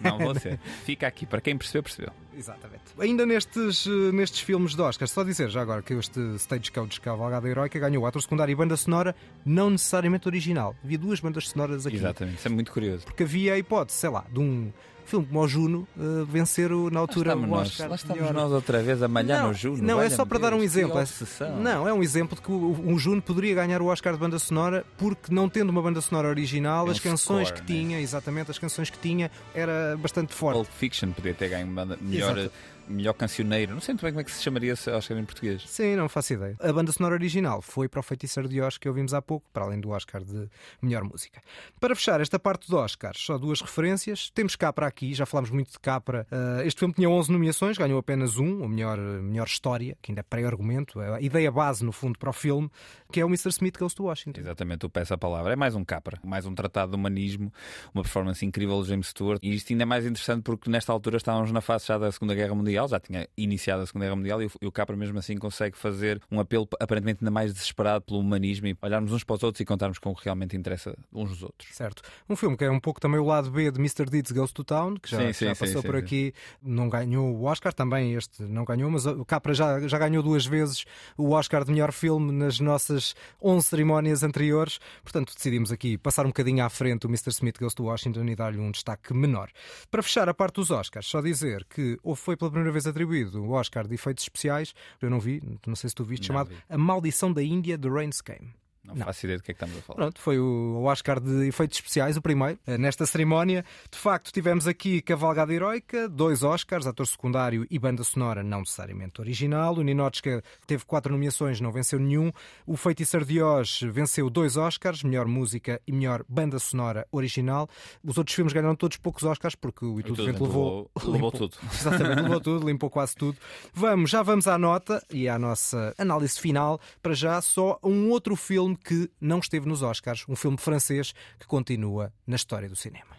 [0.00, 0.60] não vou ser.
[0.84, 2.12] Fica aqui, para quem percebeu, percebeu.
[2.36, 2.82] Exatamente.
[2.98, 7.78] Ainda nestes, nestes filmes de Oscar, só dizer já agora que este Stagecoach Cavalgada Heroica
[7.78, 10.76] ganhou ator secundário e banda sonora não necessariamente original.
[10.84, 11.96] Havia duas bandas sonoras aqui.
[11.96, 13.06] Exatamente, isso é muito curioso.
[13.06, 14.70] Porque havia a hipótese, sei lá, de um
[15.04, 17.88] filme como o Juno uh, vencer o, na altura o Oscar.
[17.88, 19.82] Nós, lá estamos nós outra vez a malhar não, no Juno.
[19.82, 20.98] Não, é só para Deus, dar um exemplo.
[20.98, 24.38] É, não, é um exemplo de que o, Juno poderia ganhar o Oscar de banda
[24.38, 27.96] sonora porque não tendo uma banda sonora original, é um as canções score, que tinha,
[27.96, 28.02] né?
[28.02, 30.56] exatamente, as canções que tinha, era bastante forte.
[30.56, 32.38] Pulp Fiction podia ter ganho uma melhor.
[32.38, 33.74] Exato melhor cancioneiro.
[33.74, 35.62] Não sei muito bem como é que se chamaria esse Oscar em português.
[35.66, 36.56] Sim, não faço ideia.
[36.60, 39.64] A banda sonora original foi para o Feiticeiro de Oscar que ouvimos há pouco, para
[39.64, 40.48] além do Oscar de
[40.82, 41.40] melhor música.
[41.80, 44.30] Para fechar esta parte do Oscar, só duas referências.
[44.30, 46.26] Temos Capra aqui, já falámos muito de Capra.
[46.30, 50.20] Uh, este filme tinha 11 nomeações, ganhou apenas um, a melhor, melhor história, que ainda
[50.20, 52.70] é pré-argumento, a ideia base, no fundo, para o filme,
[53.10, 53.48] que é o Mr.
[53.50, 54.40] Smith Goes to Washington.
[54.40, 55.52] Exatamente, eu peço a palavra.
[55.52, 57.52] É mais um Capra, mais um tratado de humanismo,
[57.94, 59.38] uma performance incrível de James Stewart.
[59.42, 62.34] E isto ainda é mais interessante porque nesta altura estávamos na fase já da Segunda
[62.34, 65.18] Guerra Mundial, já tinha iniciada a Segunda Guerra Mundial e o, e o Capra mesmo
[65.18, 69.36] assim consegue fazer um apelo aparentemente ainda mais desesperado pelo humanismo e olharmos uns para
[69.36, 71.74] os outros e contarmos com o que realmente interessa uns dos outros.
[71.74, 72.02] Certo.
[72.28, 74.04] Um filme que é um pouco também o lado B de Mr.
[74.06, 76.32] Deeds Goes to Town, que já, sim, sim, já passou sim, por aqui,
[76.62, 80.44] não ganhou o Oscar, também este não ganhou, mas o Capra já, já ganhou duas
[80.46, 80.84] vezes
[81.16, 86.30] o Oscar de melhor filme nas nossas 11 cerimónias anteriores, portanto decidimos aqui passar um
[86.30, 87.30] bocadinho à frente o Mr.
[87.30, 89.50] Smith Goes to Washington e dar-lhe um destaque menor.
[89.90, 93.42] Para fechar a parte dos Oscars, só dizer que ou foi pela primeira vez atribuído
[93.42, 96.48] o Oscar de efeitos especiais, eu não vi, não sei se tu viste, Não chamado
[96.48, 96.56] vi.
[96.68, 98.54] A Maldição da Índia de Reigns Came.
[98.84, 99.06] Não, Não.
[99.06, 99.96] faço ideia do que é que estamos a falar.
[99.96, 103.64] Pronto, foi o Oscar de efeitos especiais, o primeiro, eh, nesta cerimónia.
[103.90, 109.20] De facto, tivemos aqui Cavalgada Heroica, dois Oscars, ator secundário e banda sonora, não necessariamente
[109.22, 109.74] original.
[109.74, 112.30] O Ninotchka teve quatro nomeações, não venceu nenhum.
[112.66, 117.68] O Feiticeiro de Oz venceu dois Oscars, melhor música e melhor banda sonora original.
[118.04, 121.12] Os outros filmes ganharam todos poucos Oscars, porque o E Tudo Tudo Vento levou, levou-
[121.12, 121.56] levou tudo.
[121.72, 123.38] Exatamente, levou tudo, limpou quase tudo.
[123.72, 126.78] Vamos, já vamos à nota e à nossa análise final.
[127.02, 131.46] Para já, só um outro filme que não esteve nos Oscars, um filme francês que
[131.46, 133.14] continua na história do cinema.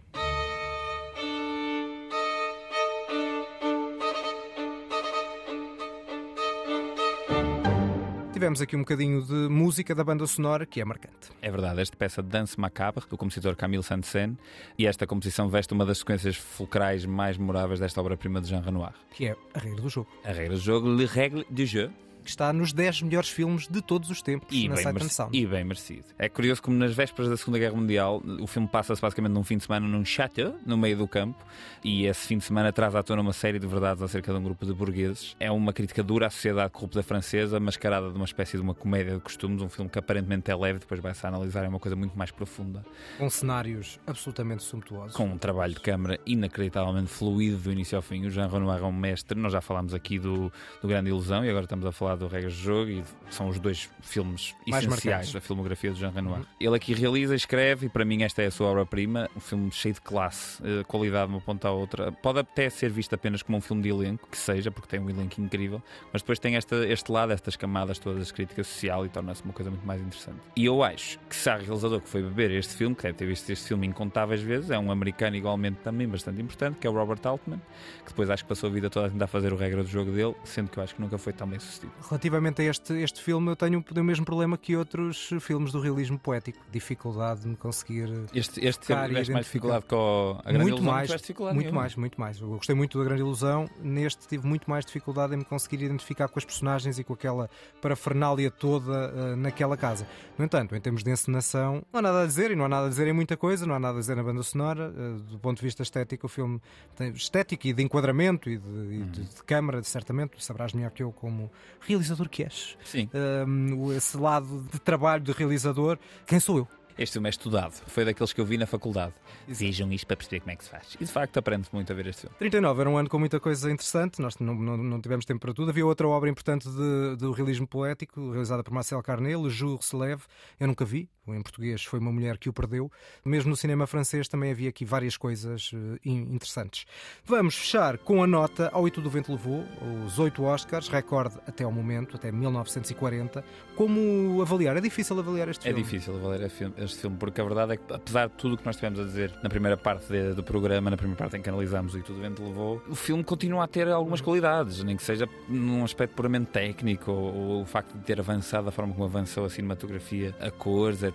[8.35, 11.31] Tivemos aqui um bocadinho de música da banda sonora que é marcante.
[11.41, 14.37] É verdade, esta peça Danse Macabre, do compositor Camille Saint-Saëns,
[14.77, 18.93] e esta composição veste uma das sequências fulcrais mais memoráveis desta obra-prima de Jean Renoir.
[19.11, 20.09] Que é a regra do jogo.
[20.25, 21.89] A regra do jogo, Le Règle du Jeu,
[22.25, 25.37] Que está nos 10 melhores filmes de todos os tempos e na Sight and Sound.
[25.37, 26.03] e bem merecido.
[26.17, 29.57] É curioso como nas vésperas da Segunda Guerra Mundial o filme passa-se basicamente num fim
[29.57, 31.37] de semana num château, no meio do campo,
[31.83, 34.43] e esse fim de semana traz à tona uma série de verdades acerca de um
[34.43, 35.35] grupo de burgueses.
[35.39, 39.13] É uma crítica dura à sociedade corrupta francesa, mascarada de uma espécie de uma comédia
[39.13, 41.95] de costumes, um filme que aparentemente é leve, depois vai-se a analisar, é uma coisa
[41.95, 42.83] muito mais profunda.
[43.19, 45.15] Com cenários absolutamente sumptuosos.
[45.15, 48.25] Com um trabalho de câmara inacreditavelmente fluido do início ao fim.
[48.25, 49.39] O Jean Renoir é um mestre.
[49.39, 52.53] Nós já falámos aqui do, do Grande Ilusão e agora estamos a falar do Regras
[52.53, 55.33] de Jogo e são os dois filmes Mais essenciais marcantes.
[55.33, 56.41] da filmografia do Jean Renoir.
[56.59, 59.29] Ele aqui realiza, escreve e para mim esta é a sua obra-prima.
[59.35, 62.11] Um filme cheio de classe, eh, qualidade de uma ponta à outra.
[62.11, 65.09] Pode até ser visto apenas como um filme de elenco, que seja, porque tem um
[65.09, 69.09] elenco incrível, mas depois tem esta, este lado, estas camadas todas de crítica social e
[69.09, 70.39] torna-se uma coisa muito mais interessante.
[70.55, 73.25] E eu acho que se há realizador que foi beber este filme, que deve ter
[73.25, 76.93] visto este filme incontáveis vezes, é um americano igualmente também bastante importante, que é o
[76.93, 77.61] Robert Altman,
[78.03, 80.11] que depois acho que passou a vida toda a tentar fazer o regra do jogo
[80.11, 81.93] dele, sendo que eu acho que nunca foi tão bem sucedido.
[82.09, 86.19] Relativamente a este, este filme, eu tenho o mesmo problema que outros filmes do realismo
[86.19, 86.59] poético.
[86.71, 88.07] Dificuldade de me conseguir.
[88.33, 91.71] Este, este e tiveste mais dificuldade com a grande muito ilusão, mais, muito nenhuma.
[91.81, 92.39] mais, muito mais.
[92.39, 93.69] Eu gostei muito da Grande Ilusão.
[93.81, 97.49] Neste tive muito mais dificuldade em me conseguir identificar com as personagens e com aquela
[97.81, 100.07] parafernália toda eh, naquela casa.
[100.37, 102.85] No entanto, em termos de encenação, não há nada a dizer e não há nada
[102.85, 104.93] a dizer em muita coisa, não há nada a dizer na banda sonora.
[104.95, 106.61] Eh, do ponto de vista estético, o filme
[106.95, 109.25] tem estético e de enquadramento e de, e de- Uhum.
[109.25, 111.94] de câmara, certamente, sabrás melhor que eu como realizador
[112.29, 112.77] que és.
[112.83, 113.09] Sim.
[113.47, 116.67] Um, esse lado de trabalho de realizador, quem sou eu?
[116.97, 117.73] Este filme é estudado.
[117.87, 119.13] Foi daqueles que eu vi na faculdade.
[119.45, 120.95] Vejam isto para perceber como é que se faz.
[120.99, 122.35] E de facto aprende muito a ver este filme.
[122.39, 125.53] 39 era um ano com muita coisa interessante, nós não, não, não tivemos tempo para
[125.53, 125.71] tudo.
[125.71, 129.93] Havia outra obra importante de, do realismo poético, realizada por Marcel Carnet, Le Jour se
[129.95, 130.21] lève.
[130.57, 132.91] Eu nunca vi, em português foi uma mulher que o perdeu.
[133.23, 136.85] Mesmo no cinema francês também havia aqui várias coisas uh, interessantes.
[137.25, 139.63] Vamos fechar com a nota ao E Tudo o Vento Levou,
[140.05, 143.43] os oito Oscars, recorde até ao momento, até 1940.
[143.75, 144.77] Como avaliar?
[144.77, 145.83] É difícil avaliar este É filme?
[145.83, 146.41] difícil avaliar
[146.77, 149.03] este filme, porque a verdade é que, apesar de tudo o que nós tivemos a
[149.03, 152.03] dizer na primeira parte de- do programa, na primeira parte em que analisámos o E
[152.03, 155.83] Tudo o Vento Levou, o filme continua a ter algumas qualidades, nem que seja num
[155.83, 159.49] aspecto puramente técnico, ou, ou o facto de ter avançado da forma como avançou a
[159.49, 161.14] cinematografia, a cores, etc.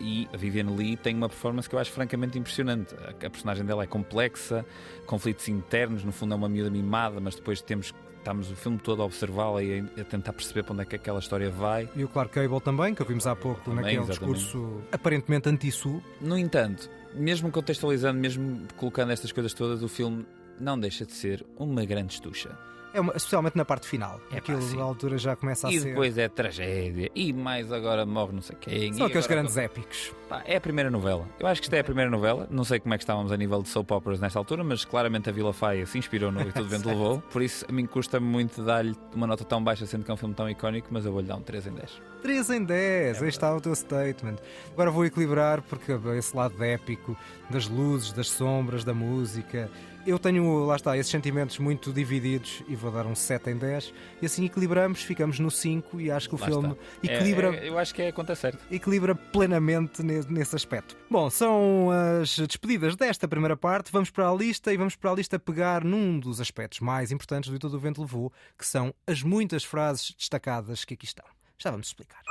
[0.00, 2.94] E a Viviane Lee tem uma performance que eu acho francamente impressionante.
[2.94, 4.64] A, personagem dela é complexa,
[5.06, 9.00] conflitos internos, no fundo é uma miúda mimada, mas depois temos estamos o filme todo
[9.00, 11.88] a observá-la e a, tentar perceber para onde é que aquela história vai.
[11.96, 14.38] E o Clark Gable também, que ouvimos há pouco Também, naquele exatamente.
[14.38, 16.02] discurso aparentemente anti-sul.
[16.20, 20.26] No entanto, mesmo contextualizando, mesmo colocando estas coisas todas, o filme
[20.60, 22.50] não deixa de ser uma grande estucha.
[22.92, 24.20] É uma- especialmente na parte final.
[24.32, 25.88] É Aquilo na altura já começa a E ser.
[25.90, 28.92] depois é tragédia, e mais agora morre não sei quem.
[28.94, 30.12] São e aqueles grandes épicos.
[30.28, 31.26] Pá, é a primeira novela.
[31.40, 32.46] Eu acho que isto é a primeira novela.
[32.50, 35.28] Não sei como é que estávamos a nível de soap operas nesta altura, mas claramente
[35.28, 37.20] a Vila Faia se inspirou no E Tudo Vento Levou.
[37.30, 40.18] Por isso, a mim custa muito dar-lhe uma nota tão baixa, sendo que é um
[40.18, 42.00] filme tão icónico, mas eu vou-lhe dar um 3 em 10.
[42.22, 44.36] 3 em 10, aí está o teu statement.
[44.72, 47.16] Agora vou equilibrar porque esse lado épico
[47.48, 49.70] das luzes, das sombras, da música.
[50.08, 53.92] Eu tenho, lá está, esses sentimentos muito divididos e vou dar um 7 em 10.
[54.22, 57.12] E assim equilibramos, ficamos no 5 e acho que o Lá filme está.
[57.12, 58.58] É- equilibra, é- eu acho que é a conta certa.
[58.74, 60.96] equilibra plenamente ne- nesse aspecto.
[61.10, 61.88] Bom, são
[62.22, 63.92] as despedidas desta primeira parte.
[63.92, 67.50] Vamos para a lista e vamos para a lista pegar num dos aspectos mais importantes
[67.50, 71.26] do Todo o Vento Levou, que são as muitas frases destacadas que aqui estão.
[71.58, 72.22] Já vamos explicar.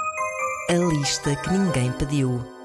[0.70, 2.57] A lista que ninguém pediu.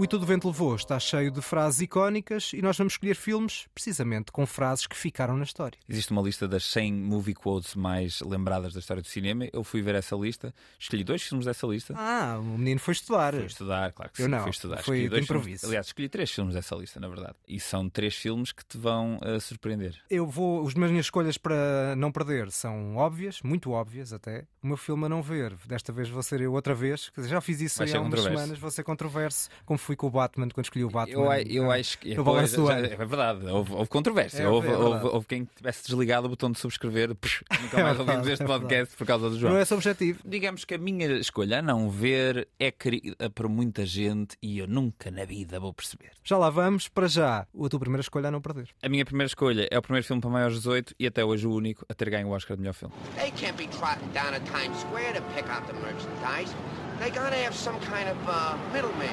[0.00, 3.66] O E Tudo Vento Levou está cheio de frases icónicas e nós vamos escolher filmes
[3.74, 5.78] precisamente com frases que ficaram na história.
[5.86, 9.46] Existe uma lista das 100 movie quotes mais lembradas da história do cinema.
[9.52, 11.92] Eu fui ver essa lista, escolhi dois filmes dessa lista.
[11.98, 13.34] Ah, o menino foi estudar.
[13.34, 14.82] Fui estudar, claro que Eu sim, não, fui estudar.
[14.82, 15.60] foi de improviso.
[15.60, 17.34] filmes- aliás, escolhi três filmes dessa lista, na verdade.
[17.46, 20.00] E são três filmes que te vão eh, surpreender.
[20.08, 20.66] Eu vou.
[20.66, 24.46] As minhas escolhas para não perder são óbvias, muito óbvias até.
[24.62, 25.54] O meu filme a não ver.
[25.66, 27.12] Desta vez vou ser eu outra vez.
[27.18, 28.58] Já fiz isso Vai há umas semanas.
[28.58, 31.20] Vou ser controverso, como fui com o Batman quando escolhi o Batman.
[31.24, 32.14] Eu, a- eu ah, acho que.
[32.14, 34.42] no pois, já- é verdade, houve, houve controvérsia.
[34.42, 34.92] É, houve, é verdade.
[34.92, 37.14] houve- houve quem tivesse desligado o botão de subscrever.
[37.16, 39.52] Psh, nunca mais É ouvimos verdade, este é podcast por causa do João.
[39.52, 40.20] Não é esse o objetivo.
[40.24, 44.68] Digamos que a minha escolha a não ver é querida por muita gente e eu
[44.68, 46.10] nunca na vida vou perceber.
[46.22, 47.40] Já lá vamos, para já.
[47.40, 48.68] A tua primeira escolha a não perder.
[48.82, 51.46] A minha primeira escolha é o primeiro filme para maiores de 18 e até hoje
[51.48, 52.94] o único a ter ganho o Oscar de melhor filme.
[53.16, 56.54] They can't be trotting down to Times Square to pick out the merchandise.
[57.00, 59.08] They gotta have some kind of uh, middleman.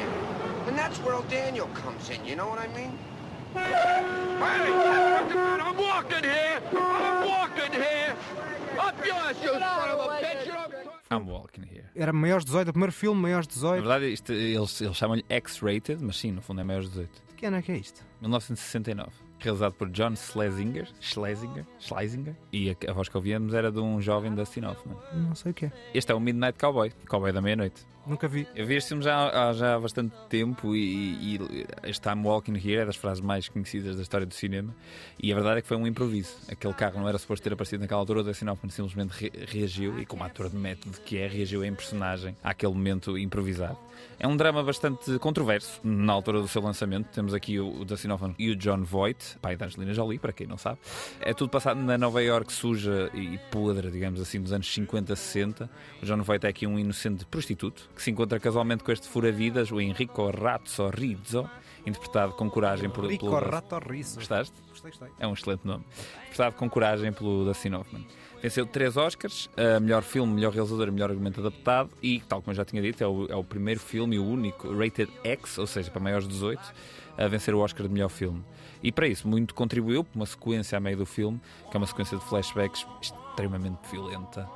[0.67, 2.91] And that's where old Daniel comes in, you know what I mean?
[3.55, 3.63] I'm
[5.77, 6.61] walking here!
[6.73, 8.13] I'm walking here!
[8.77, 10.51] Up yours, you son of a bitch!
[11.09, 11.89] I'm walking here.
[11.95, 13.81] Era maiores de 18, o primeiro filme, maiores de Na 18.
[13.81, 17.21] verdade, isto, eles, eles chamam-lhe X-rated, mas sim, no fundo é maiores de 18.
[17.37, 18.03] Que ano é que é isto?
[18.21, 19.09] 1969.
[19.39, 24.01] Realizado por John Schlesinger, Schlesinger, Schlesinger e a, a voz que ouvíamos era de um
[24.01, 24.97] jovem Dustin Hoffman.
[25.13, 25.71] Não sei o que é.
[25.93, 27.85] Este é o Midnight Cowboy, Cowboy da meia-noite.
[28.07, 28.47] Nunca vi.
[28.55, 32.53] Eu vi este filme já, há- já há bastante tempo e, e este I'm Walking
[32.55, 34.73] Here é das frases mais conhecidas da história do cinema
[35.21, 36.33] e a verdade é que foi um improviso.
[36.49, 40.05] Aquele carro não era suposto ter aparecido naquela altura, o Dustin simplesmente re- reagiu e
[40.05, 43.77] como ator de método que é, reagiu em personagem àquele momento improvisado.
[44.19, 47.07] É um drama bastante controverso na altura do seu lançamento.
[47.07, 50.31] Temos aqui o, o Dustin Hoffman e o John Voight, pai da Angelina Jolie, para
[50.31, 50.79] quem não sabe.
[51.19, 55.69] É tudo passado na Nova York suja e podre, digamos assim, dos anos 50, 60.
[56.01, 59.71] O John Voight é aqui um inocente prostituto que se encontra casualmente com este fura-vidas,
[59.71, 61.49] o Enrico Razzo Rizzo,
[61.85, 63.39] interpretado com coragem por, Rico pelo...
[63.39, 64.19] Rato Rizzo.
[64.19, 64.53] Gostaste?
[64.69, 65.09] Gostei, gostei.
[65.19, 65.83] É um excelente nome.
[66.19, 68.05] Interpretado com coragem pelo Dustin Hoffman.
[68.41, 72.51] Venceu três Oscars, a melhor filme, melhor realizador e melhor argumento adaptado e, tal como
[72.51, 75.57] eu já tinha dito, é o, é o primeiro filme e o único rated X,
[75.57, 76.61] ou seja, para maiores de 18,
[77.17, 78.43] a vencer o Oscar de melhor filme.
[78.83, 81.41] E para isso, muito contribuiu por uma sequência a meio do filme,
[81.71, 84.47] que é uma sequência de flashbacks extremamente violenta,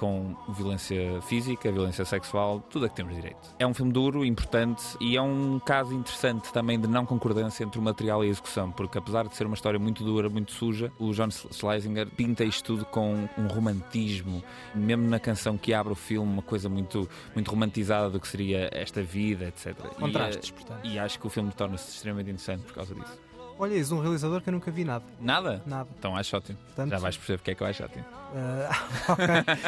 [0.00, 3.54] com violência física, violência sexual, tudo a que temos direito.
[3.58, 7.78] É um filme duro, importante e é um caso interessante também de não concordância entre
[7.78, 10.90] o material e a execução, porque apesar de ser uma história muito dura, muito suja,
[10.98, 14.42] o John Schlesinger pinta isto tudo com um romantismo,
[14.74, 18.70] mesmo na canção que abre o filme, uma coisa muito, muito romantizada do que seria
[18.72, 19.76] esta vida, etc.
[19.98, 20.86] Contrastes, e, eh, portanto.
[20.86, 23.29] E acho que o filme torna-se extremamente interessante por causa disso.
[23.62, 25.04] Olha, és um realizador que eu nunca vi nada.
[25.20, 25.62] Nada?
[25.66, 25.86] Nada.
[25.98, 26.56] Então acho ótimo.
[26.64, 28.04] Portanto- Já vais perceber porque é que eu acho ótimo.
[29.10, 29.26] Ok,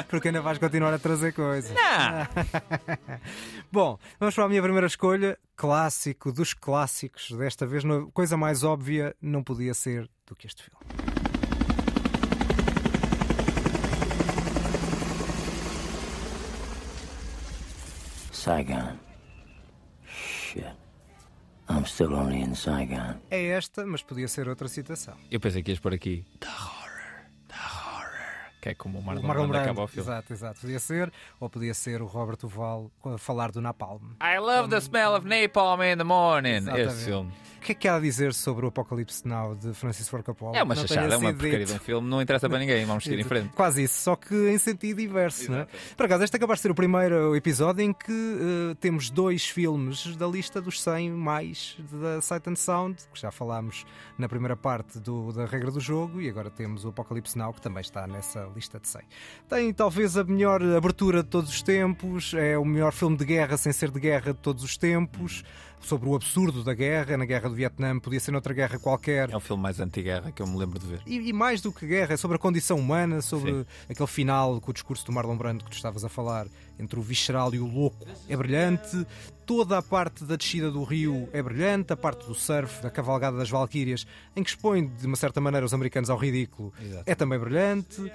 [0.08, 1.70] porque ainda vais continuar a trazer coisas.
[1.72, 3.18] Não.
[3.70, 5.38] Bom, vamos para a minha primeira escolha.
[5.54, 7.30] Clássico dos clássicos.
[7.32, 10.80] Desta vez, no- coisa mais óbvia não podia ser do que este filme.
[18.32, 18.98] Saigon.
[20.06, 20.76] Shit.
[21.68, 23.16] I'm still only in Saigon.
[23.30, 25.14] É esta, mas podia ser outra citação.
[25.30, 26.24] Eu pensei que ias por aqui.
[26.40, 26.81] The horror.
[28.62, 29.64] Que é como o Marlon, O Marlon Brando Brando.
[29.70, 30.08] acaba o filme.
[30.08, 30.60] Exato, exato.
[30.60, 34.00] Podia ser, ou podia ser o Robert Duval a falar do Napalm.
[34.22, 36.58] I love the smell of napalm in the morning.
[36.58, 36.88] Exatamente.
[36.92, 37.32] Esse filme.
[37.58, 40.56] O que é que há a dizer sobre o Apocalipse Now de Francis Ford Coppola?
[40.56, 43.04] É uma Não chachada, é uma porcaria de um filme, não interessa para ninguém, vamos
[43.04, 43.50] seguir em frente.
[43.50, 45.66] Quase isso, só que em sentido inverso, não é?
[45.96, 48.10] Por acaso, este acaba de ser o primeiro episódio em que
[48.72, 53.30] eh, temos dois filmes da lista dos 100 mais da Sight and Sound, que já
[53.30, 53.84] falámos
[54.18, 57.60] na primeira parte do- da regra do jogo, e agora temos o Apocalipse Now, que
[57.60, 59.02] também está nessa lista de 100.
[59.48, 63.56] Tem talvez a melhor abertura de todos os tempos, é o melhor filme de guerra
[63.56, 65.42] sem ser de guerra de todos os tempos,
[65.82, 69.30] sobre o absurdo da guerra, na guerra do Vietnã, podia ser noutra guerra qualquer.
[69.30, 71.00] É o filme mais anti-guerra que eu me lembro de ver.
[71.06, 73.66] E, e mais do que guerra, é sobre a condição humana, sobre Sim.
[73.88, 76.46] aquele final com o discurso do Marlon Brando que tu estavas a falar,
[76.78, 79.06] entre o visceral e o louco, é brilhante.
[79.44, 83.36] Toda a parte da descida do rio é brilhante, a parte do surf, da cavalgada
[83.36, 84.06] das Valquírias,
[84.36, 87.02] em que expõe de uma certa maneira os americanos ao ridículo, Exato.
[87.06, 88.10] é também brilhante.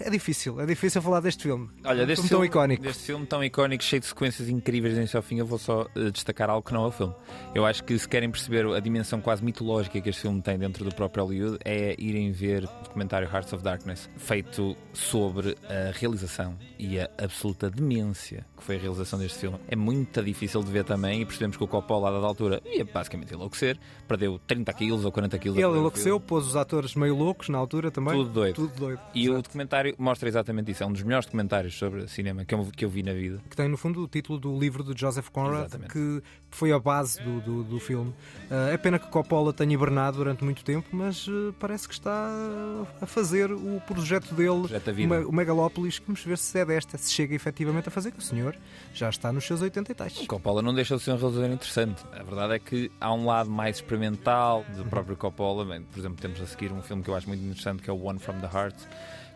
[0.00, 1.68] É difícil, é difícil falar deste filme.
[1.84, 2.82] Olha, um deste filme filme, tão icónico.
[2.82, 6.10] Deste filme tão icónico, cheio de sequências incríveis de ao fim, eu vou só eh,
[6.10, 7.14] destacar algo que não é o filme.
[7.54, 10.84] Eu acho que se querem perceber a dimensão quase mitológica que este filme tem dentro
[10.84, 16.56] do próprio Hollywood, é irem ver o documentário Hearts of Darkness, feito sobre a realização
[16.78, 19.58] e a absoluta demência que foi a realização deste filme.
[19.68, 22.84] É muito difícil de ver também e percebemos que o Coppola, a dada altura, ia
[22.84, 25.58] basicamente enlouquecer, perdeu 30 quilos ou 40 quilos.
[25.58, 28.14] Ele enlouqueceu, pôs os atores meio loucos na altura também.
[28.14, 28.54] Tudo doido.
[28.54, 29.00] Tudo doido.
[29.14, 30.82] E o documentário mostra exatamente isso.
[30.82, 33.40] É um dos melhores documentários sobre cinema que eu, que eu vi na vida.
[33.48, 37.22] que tem no fundo o título do livro de Joseph Conrad, que foi a base
[37.22, 38.12] do, do, do filme.
[38.50, 42.28] Ah, é pena que Coppola tenha hibernado durante muito tempo, mas ah, parece que está
[43.00, 45.14] a fazer o projeto dele, Projeto vida.
[45.14, 46.00] o Me- o Megalópolis.
[46.06, 48.56] Vamos ver se é desta, se chega efetivamente a fazer, que o senhor
[48.94, 50.16] já está nos seus 80 e tais.
[50.20, 52.02] O Coppola não deixa de ser um realizador interessante.
[52.12, 55.64] A verdade é que há um lado mais experimental do próprio Coppola.
[55.64, 58.02] Por exemplo, temos a seguir um filme que eu acho muito interessante, que é o
[58.02, 58.76] One from the Heart,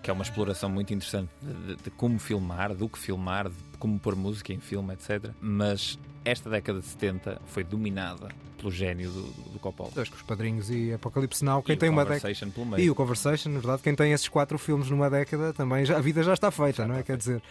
[0.05, 3.57] que é uma exploração muito interessante de, de- de como filmar, do que filmar, de
[3.79, 5.31] como pôr música em filme, etc.
[5.41, 8.29] Mas esta década de 70 foi dominada
[8.59, 9.91] pelo gênio do, do, do Coppola.
[9.95, 12.81] Dois com os padrinhos e Apocalipse Now, quem E o tem uma Conversation década.
[12.83, 16.01] E o Conversation, na verdade, quem tem esses quatro filmes numa década, também já- a
[16.01, 17.03] vida já está feita, não é?
[17.03, 17.43] Quer dizer.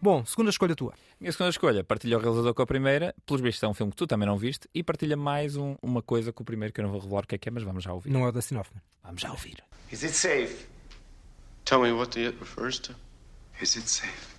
[0.00, 0.92] Bom, segunda escolha tua.
[1.20, 3.96] Minha segunda escolha, partilha o realizador com a primeira, pelos vistos é um filme que
[3.96, 6.84] tu também não viste, e partilha mais um- uma coisa com o primeiro, que eu
[6.84, 8.10] não vou revelar o que é que é, mas vamos já ouvir.
[8.10, 8.82] Não é o Dustin Hoffman.
[9.02, 9.56] Vamos já ouvir.
[9.90, 10.66] Is it safe?
[11.72, 12.94] Tell me what the it refers to.
[13.58, 14.36] Is it safe?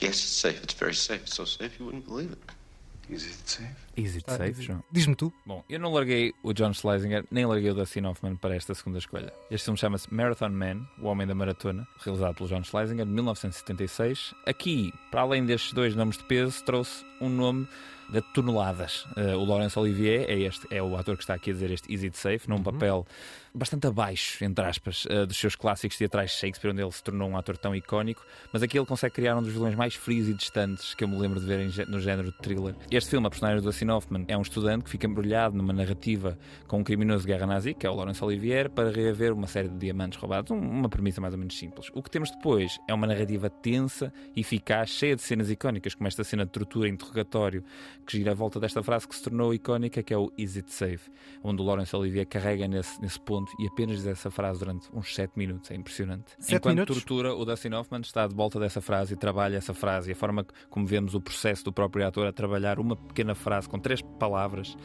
[0.00, 0.60] Yes, it's safe.
[0.64, 1.22] It's very safe.
[1.22, 2.38] It's so safe you wouldn't believe it.
[3.08, 3.86] Is it safe?
[3.96, 4.82] Is it safe, João?
[4.90, 5.32] Diz-me tu.
[5.46, 8.98] Bom, eu não larguei o John Schlesinger, nem larguei o Dustin Hoffman para esta segunda
[8.98, 9.32] escolha.
[9.48, 14.34] Este filme chama-se Marathon Man, O Homem da Maratona, realizado pelo John Schlesinger, de 1976.
[14.44, 17.68] Aqui, para além destes dois nomes de peso, trouxe um nome
[18.10, 19.06] de toneladas.
[19.16, 21.92] Eh, o Laurence Olivier é, este, é o ator que está aqui a dizer este
[21.92, 23.06] Is It Safe, num papel
[23.54, 27.36] bastante abaixo, entre aspas, eh, dos seus clássicos teatrais Shakespeare, onde ele se tornou um
[27.36, 30.94] ator tão icónico, mas aqui ele consegue criar um dos vilões mais frios e distantes
[30.94, 32.74] que eu me lembro de ver no género de thriller.
[32.90, 36.38] Este filme, a personagem do Dustin Hoffman, é um estudante que fica embrulhado numa narrativa
[36.66, 39.68] com um criminoso de guerra nazi, que é o Laurence Olivier, para reaver uma série
[39.68, 40.50] de diamantes roubados.
[40.50, 41.88] Um- uma premissa mais ou menos simples.
[41.94, 46.22] O que temos depois é uma narrativa tensa, eficaz, cheia de cenas icónicas, como esta
[46.24, 47.64] cena de tortura interrogatório,
[48.06, 50.72] que gira à volta desta frase que se tornou icónica, que é o Is It
[50.72, 51.10] Safe?
[51.42, 55.14] Onde o Laurence Olivier carrega nesse, nesse ponto e apenas diz essa frase durante uns
[55.14, 55.70] 7 minutos.
[55.70, 56.32] É impressionante.
[56.38, 56.96] Sete Enquanto minutos?
[56.96, 60.16] tortura, o Dustin Hoffman está de volta dessa frase e trabalha essa frase e a
[60.16, 64.02] forma como vemos o processo do próprio ator a trabalhar uma pequena frase com três
[64.18, 64.76] palavras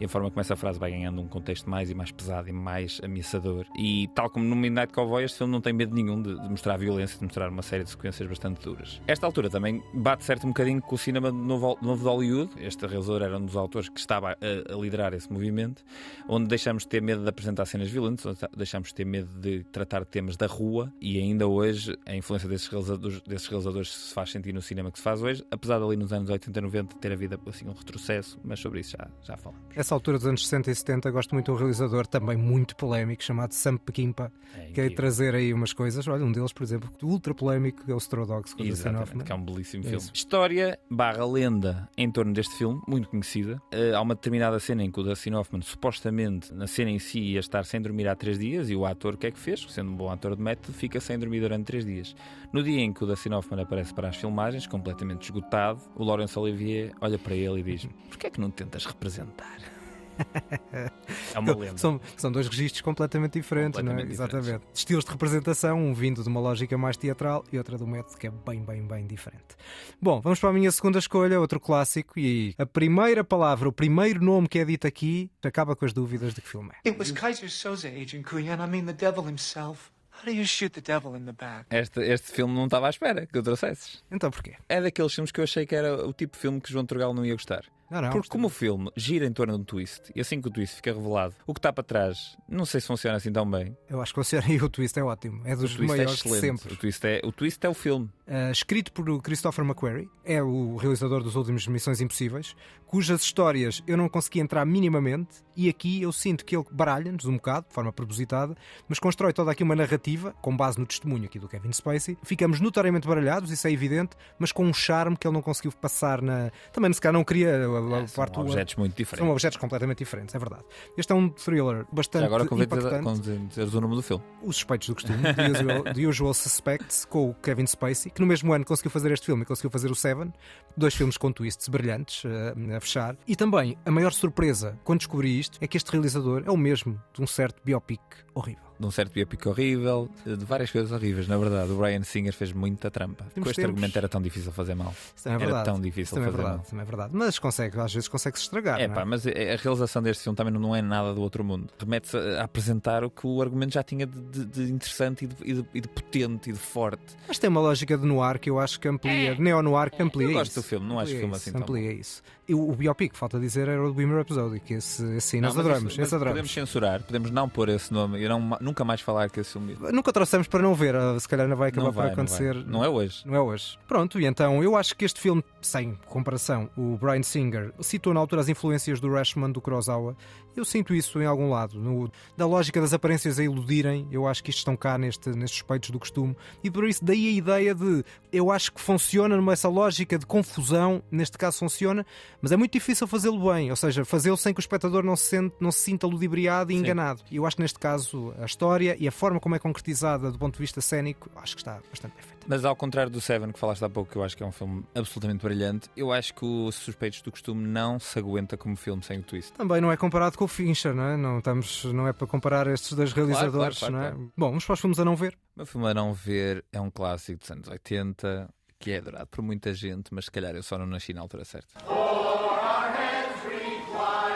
[0.00, 2.52] e a forma como essa frase vai ganhando um contexto mais e mais pesado e
[2.52, 3.66] mais ameaçador.
[3.76, 6.76] E tal como no Midnight Cowboy, este filme não tem medo nenhum de, de mostrar
[6.76, 9.00] violência, de mostrar uma série de sequências bastante duras.
[9.06, 12.50] Esta altura também bate certo um bocadinho com o cinema novo, novo de Hollywood.
[12.58, 15.82] Este realizador era um dos autores que estava a, a liderar esse movimento,
[16.28, 18.22] onde deixamos de ter medo de apresentar cenas violentas, onde
[18.56, 22.66] deixamos de ter medo de tratar temas da rua e ainda hoje a influência desses
[22.68, 25.96] realizadores, desses realizadores se faz sentir no cinema que se faz hoje, apesar de ali
[25.96, 29.36] nos anos 80 e 90 ter havido assim um retrocesso, mas sobre isso já, já
[29.36, 29.62] falamos.
[29.74, 33.22] Essa altura dos anos 60 e 70 gosto muito de um realizador também muito polémico
[33.22, 34.30] chamado Sam Peckinpah,
[34.72, 36.06] que é trazer aí umas coisas.
[36.08, 39.34] Olha, um deles, por exemplo, ultra polémico, é o Straw Dogs com Exatamente, que é
[39.34, 39.98] um belíssimo É filme.
[39.98, 40.10] isso.
[40.14, 43.60] História barra lenda em torno deste filme, muito conhecida.
[43.72, 47.20] Uh, há uma determinada cena em que o Dustin Hoffman, supostamente, na cena em si,
[47.20, 49.64] ia estar sem dormir há três dias e o ator o que é que fez?
[49.68, 52.14] Sendo um bom ator de método, fica sem dormir durante três dias.
[52.52, 56.38] No dia em que o Dustin Hoffman aparece para as filmagens, completamente esgotado, o Laurence
[56.38, 59.73] Olivier olha para ele e diz: Porquê é que não tentas representar?
[61.34, 61.78] É uma lenda.
[61.78, 64.02] São, são dois registros completamente diferentes, não é?
[64.02, 64.64] Completamente Exatamente.
[64.72, 68.26] Estilos de representação, um vindo de uma lógica mais teatral e outra do método que
[68.26, 69.56] é bem, bem, bem diferente.
[70.00, 74.24] Bom, vamos para a minha segunda escolha, outro clássico, e a primeira palavra, o primeiro
[74.24, 76.88] nome que é dito aqui, acaba com as dúvidas de que filme é.
[76.88, 78.64] It was Kaiser Soze, Agent Kuyan.
[78.64, 79.92] I mean, the devil himself.
[80.16, 81.66] How do you shoot the devil in the back?
[81.70, 84.02] Este, este filme não estava à espera que eu trouxesses.
[84.10, 84.54] Então porquê?
[84.68, 87.12] É daqueles filmes que eu achei que era o tipo de filme que João Turgal
[87.12, 87.64] não ia gostar.
[88.00, 90.50] Não, Porque como o filme gira em torno de um twist, e assim que o
[90.50, 93.76] twist fica revelado, o que está para trás, não sei se funciona assim tão bem.
[93.88, 95.42] Eu acho que senhor e o twist é ótimo.
[95.44, 96.40] É dos é maiores de excelente.
[96.40, 96.74] sempre.
[96.74, 98.10] O twist é o, twist é o filme.
[98.26, 103.96] Uh, escrito por Christopher McQuarrie, é o realizador dos últimos Missões Impossíveis, cujas histórias eu
[103.96, 107.92] não consegui entrar minimamente, e aqui eu sinto que ele baralha-nos um bocado, de forma
[107.92, 108.56] propositada,
[108.88, 112.16] mas constrói toda aqui uma narrativa, com base no testemunho aqui do Kevin Spacey.
[112.22, 116.22] Ficamos notoriamente baralhados, isso é evidente, mas com um charme que ele não conseguiu passar
[116.22, 116.50] na.
[116.72, 119.24] Também, se calhar, não queria É, São objetos muito diferentes.
[119.24, 120.64] São objetos completamente diferentes, é verdade.
[120.96, 124.24] Este é um thriller bastante Já agora convém dizer, o nome do filme.
[124.42, 128.26] Os Suspeitos do Costume, The Usual, The Usual Suspects, com o Kevin Spacey, que no
[128.26, 130.32] mesmo ano conseguiu fazer este filme e conseguiu fazer o Seven,
[130.76, 133.16] dois filmes com twists brilhantes eh, a fechar.
[133.26, 137.00] E também, a maior surpresa quando descobri isto é que este realizador é o mesmo
[137.12, 138.00] de um certo biopic
[138.34, 138.64] horrível.
[138.76, 141.70] De um certo biopic horrível, de várias coisas horríveis, na verdade.
[141.70, 143.22] O Brian Singer fez muita trampa.
[143.32, 143.70] Temos Com este tempos.
[143.70, 144.92] argumento era tão difícil fazer mal.
[145.14, 145.64] Isso também é era verdade.
[145.64, 146.66] tão Isso difícil também é fazer verdade, mal.
[146.70, 147.10] também é verdade.
[147.14, 148.80] Mas consegue, às vezes consegue-se estragar.
[148.80, 151.44] É não pá, mas a a realização deste filme também não é nada do outro
[151.44, 151.72] mundo.
[151.78, 155.36] Remete-se a apresentar o que o argumento já tinha de, de- de interessante e de,
[155.44, 157.14] e de- e de potente e de forte.
[157.28, 160.26] Mas tem uma lógica de noir que eu acho que amplia, de neo-noir que amplia
[160.26, 160.30] É.
[160.30, 162.22] Eu gosto do filme, não acho Amplia filme isso, assim tão Amplia isso.
[162.48, 165.54] E o, o biopic, falta dizer, era o do Rhapsody, que esse, esse sim, nós
[165.54, 166.32] Não, mas adoramos, isso- esse adoramos.
[166.40, 169.76] Podemos censurar, podemos não pôr esse nome e não, nunca mais falar que esse filme.
[169.92, 172.24] Nunca trouxemos para não ver, ah, se calhar não vai acabar Não vai, por não
[172.24, 172.54] acontecer.
[172.54, 172.64] vai.
[172.64, 173.22] Não é hoje.
[173.24, 173.78] Não é hoje.
[173.88, 178.20] Pronto, e então eu acho que este filme, sem comparação, o Brian Singer citou na
[178.20, 180.16] altura as influências do Rashman, do Kurosawa.
[180.56, 181.78] Eu sinto isso em algum lado.
[181.78, 185.58] No, da lógica das aparências a iludirem, eu acho que isto estão cá neste, nestes
[185.58, 186.36] suspeitos do costume.
[186.62, 188.04] E por isso, daí a ideia de.
[188.32, 192.06] Eu acho que funciona nessa lógica de confusão, neste caso funciona,
[192.40, 193.70] mas é muito difícil fazê-lo bem.
[193.70, 196.74] Ou seja, fazê-lo sem que o espectador não se, sente, não se sinta ludibriado e
[196.74, 196.80] Sim.
[196.80, 197.22] enganado.
[197.30, 200.38] E eu acho que neste caso a história e a forma como é concretizada do
[200.38, 202.43] ponto de vista cénico, acho que está bastante bem feita.
[202.46, 204.52] Mas ao contrário do Seven, que falaste há pouco, que eu acho que é um
[204.52, 209.02] filme absolutamente brilhante, eu acho que o Suspeitos do Costume não se aguenta como filme
[209.02, 209.52] sem o twist.
[209.52, 211.16] Também não é comparado com o Fincher, não é?
[211.16, 214.30] Não, estamos, não é para comparar estes dois realizadores, claro, claro, não é?
[214.36, 215.34] Bom, vamos para os filmes a não ver.
[215.56, 219.26] O meu filme a não ver é um clássico dos anos 80, que é adorado
[219.28, 221.68] por muita gente, mas se calhar eu só não nasci na altura certa.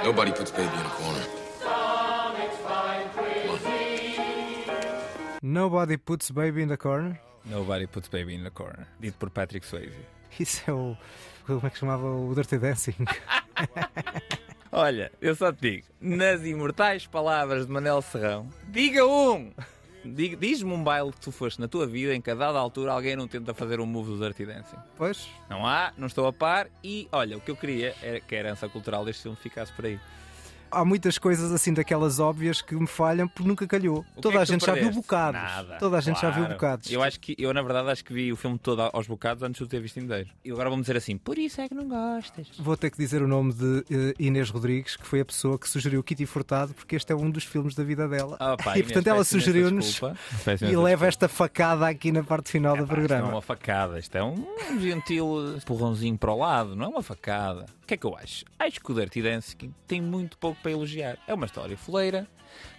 [0.04, 1.48] Nobody puts baby in a corner.
[5.40, 7.20] Nobody Puts Baby in the Corner.
[7.48, 9.96] Nobody Puts Baby in the Corner, dito por Patrick Swayze.
[10.38, 10.96] Isso é o.
[11.46, 12.94] Como é que chamava o Dirty Dancing?
[14.70, 19.50] Olha, eu só te digo, nas imortais palavras de Manel Serrão, diga um!
[20.04, 23.16] Diz-me um baile que tu foste na tua vida em que a dada altura alguém
[23.16, 24.76] não tenta fazer um move do Dirty Dancing.
[24.96, 25.28] Pois.
[25.50, 28.38] Não há, não estou a par e olha, o que eu queria era que a
[28.38, 29.98] herança cultural deste filme ficasse por aí.
[30.70, 33.98] Há muitas coisas assim daquelas óbvias que me falham porque nunca calhou.
[33.98, 35.40] O que Toda é a gente já viu bocados.
[35.40, 35.76] Nada.
[35.78, 36.90] Toda a gente já viu bocados.
[36.90, 39.58] Eu acho que eu na verdade acho que vi o filme todo aos bocados antes
[39.58, 40.28] de o ter visto inteiro.
[40.44, 42.48] E agora vamos dizer assim, por isso é que não gostas.
[42.58, 45.68] Vou ter que dizer o nome de eh, Inês Rodrigues, que foi a pessoa que
[45.68, 48.36] sugeriu Kitty Furtado, porque este é um dos filmes da vida dela.
[48.40, 50.00] Ah, pá, e Inês, portanto ela sugeriu-nos
[50.62, 53.28] e leva esta facada aqui na parte final do Isto não é programa.
[53.28, 54.46] uma facada, isto é um
[54.80, 57.66] gentil empurrãozinho para o lado, não é uma facada.
[57.88, 58.44] Que é que eu acho?
[58.58, 61.16] Acho que o Dirty Dancing tem muito pouco para elogiar.
[61.26, 62.28] É uma história foleira,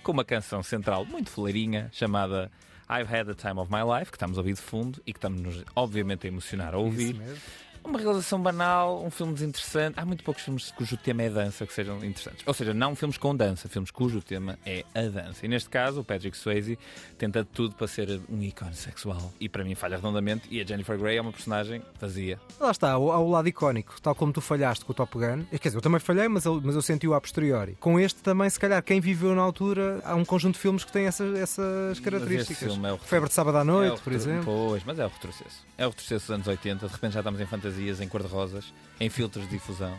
[0.03, 2.51] com uma canção central muito foleirinha, chamada
[2.87, 5.17] I've Had the Time of My Life, que estamos a ouvir de fundo e que
[5.17, 7.15] estamos obviamente a emocionar a ouvir.
[7.15, 7.41] Isso mesmo.
[7.83, 9.99] Uma realização banal, um filme desinteressante.
[9.99, 12.43] Há muito poucos filmes cujo tema é dança que sejam interessantes.
[12.45, 15.45] Ou seja, não filmes com dança, filmes cujo tema é a dança.
[15.45, 16.77] E neste caso, o Patrick Swayze
[17.17, 19.33] tenta de tudo para ser um ícone sexual.
[19.39, 20.47] E para mim falha redondamente.
[20.51, 22.39] E a Jennifer Grey é uma personagem vazia.
[22.59, 25.45] Lá está, ao, ao lado icónico, tal como tu falhaste com o Top Gun.
[25.49, 27.75] Quer dizer, eu também falhei, mas eu, mas eu senti-o a posteriori.
[27.79, 30.91] Com este também, se calhar, quem viveu na altura, há um conjunto de filmes que
[30.91, 32.77] têm essas, essas características.
[32.83, 34.43] é o Febre de Sábado à Noite, É por exemplo.
[34.45, 35.65] Pois, mas é o retrocesso.
[35.77, 36.87] É o retrocesso dos anos 80.
[36.87, 39.95] De repente já estamos em fantasias, em cor-de-rosas, em filtros de difusão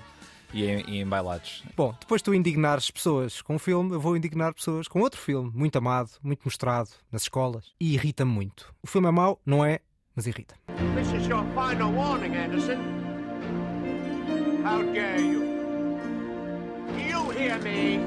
[0.53, 1.63] e em, e em bailados.
[1.77, 5.21] Bom, depois de tu indignares pessoas com um filme, eu vou indignar pessoas com outro
[5.21, 8.75] filme, muito amado, muito mostrado nas escolas, e irrita-me muito.
[8.83, 9.81] O filme é mau, não é,
[10.15, 10.57] mas irrita.
[10.97, 12.79] This is your final warning, Anderson.
[14.65, 15.41] How dare you?
[16.89, 18.01] Do you hear me?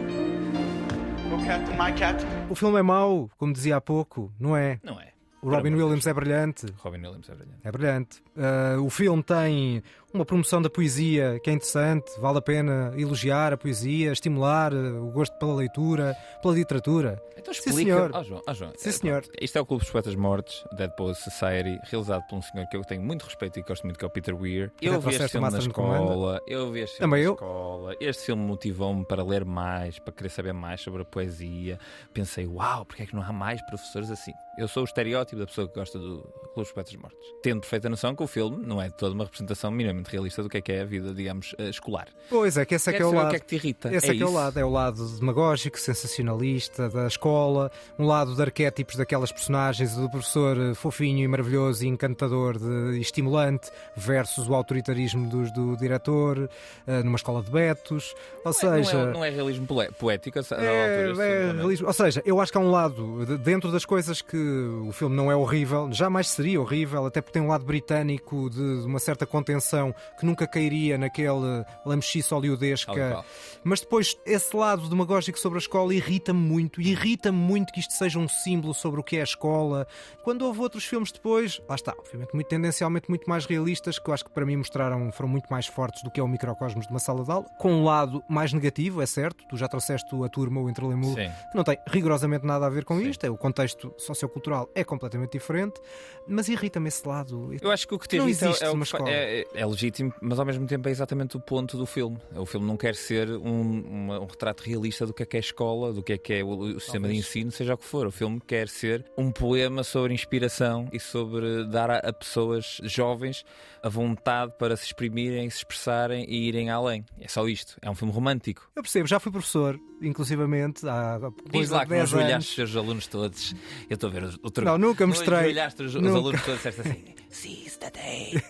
[1.33, 2.27] Oh, Captain, my Captain.
[2.49, 4.79] O filme é mau, como dizia há pouco, não é?
[4.83, 5.12] Não é.
[5.43, 6.65] O Robin Williams é brilhante.
[6.77, 7.67] Robin Williams é brilhante.
[7.67, 8.23] É brilhante.
[8.37, 9.83] Uh, o filme tem
[10.13, 15.03] uma promoção da poesia que é interessante, vale a pena elogiar a poesia, estimular uh,
[15.03, 17.21] o gosto pela leitura, pela literatura.
[17.35, 17.91] Então Sim, explica.
[17.95, 18.11] senhor.
[18.13, 19.23] Ah, João, ah, João, Sim, é, senhor.
[19.41, 22.77] Isto é o Clube dos Poetas Mortos, Dead Poets Society, realizado por um senhor que
[22.77, 24.71] eu tenho muito respeito e gosto muito, que é o Peter Weir.
[24.81, 27.95] Eu vi este filme na escola, eu vi este filme na escola.
[27.99, 31.79] Este filme motivou-me para ler mais, para querer saber mais sobre a poesia.
[32.13, 34.31] Pensei, uau, porque é que não há mais professores assim?
[34.57, 37.27] Eu sou o estereótipo da pessoa que gosta do Clube dos Poetas Mortos.
[37.41, 40.57] Tendo perfeita noção que o filme não é toda uma representação minimamente realista do que
[40.57, 42.07] é que é a vida, digamos, eh, escolar.
[42.29, 43.29] Pois é, que esse é que é o saber o lado.
[43.31, 43.93] que é que te irrita?
[43.93, 44.59] Esse É é, que é o lado.
[44.59, 50.57] É o lado demagógico, sensacionalista da escola, um lado de arquétipos daquelas personagens, do professor
[50.57, 56.49] eh, fofinho e maravilhoso e encantador de, e estimulante, versus o autoritarismo dos, do diretor,
[56.87, 58.13] eh, numa escola de betos.
[58.45, 58.97] Ou Não é- seja.
[59.03, 59.67] não, é, não é realismo
[59.99, 61.87] poético, É, é realismo.
[61.87, 65.15] Ou seja, eu acho que há um lado, de- dentro das coisas que o filme
[65.15, 68.99] não é horrível, jamais seria horrível, até porque tem um lado britânico de, de uma
[68.99, 73.25] certa contenção que nunca cairia naquele lamechice e qual.
[73.63, 76.81] Mas depois, esse lado demagógico sobre a escola irrita-me muito.
[76.81, 79.87] E irrita-me muito que isto seja um símbolo sobre o que é a escola.
[80.23, 84.13] Quando houve outros filmes depois, lá está, obviamente, muito tendencialmente muito mais realistas, que eu
[84.13, 86.91] acho que para mim mostraram, foram muito mais fortes do que é o microcosmos de
[86.91, 89.45] uma sala de aula, com um lado mais negativo, é certo.
[89.47, 91.29] Tu já trouxeste a turma, o Entre Lemulo, Sim.
[91.51, 93.25] que não tem rigorosamente nada a ver com isto.
[93.25, 95.79] É, o contexto sociocultural é completamente diferente,
[96.27, 97.53] mas irrita-me esse lado.
[97.61, 98.67] Eu acho que o que te não existe é,
[99.09, 102.17] é, é- é legítimo, mas ao mesmo tempo é exatamente o ponto do filme.
[102.35, 105.39] O filme não quer ser um, uma- um retrato realista do que é que é
[105.39, 107.19] a escola, do que é que é o, o sistema de Talvez.
[107.19, 108.07] ensino, seja o que for.
[108.07, 113.43] O filme quer ser um poema sobre inspiração e sobre dar a, a pessoas jovens
[113.83, 117.03] a vontade para se exprimirem, se expressarem e irem além.
[117.19, 117.75] É só isto.
[117.81, 118.69] É um filme romântico.
[118.75, 121.19] Eu percebo, já fui professor, inclusivamente, há
[121.51, 123.53] Diz lá de que não 10 ajoelhaste os seus alunos todos.
[123.89, 124.61] Eu estou a ver o, o truque.
[124.71, 125.29] Não, nunca mostrei.
[125.31, 126.17] Não ajoelhaste os, os Nunca.
[126.17, 127.03] alunos todos disseste assim:
[127.33, 128.41] Seize the day.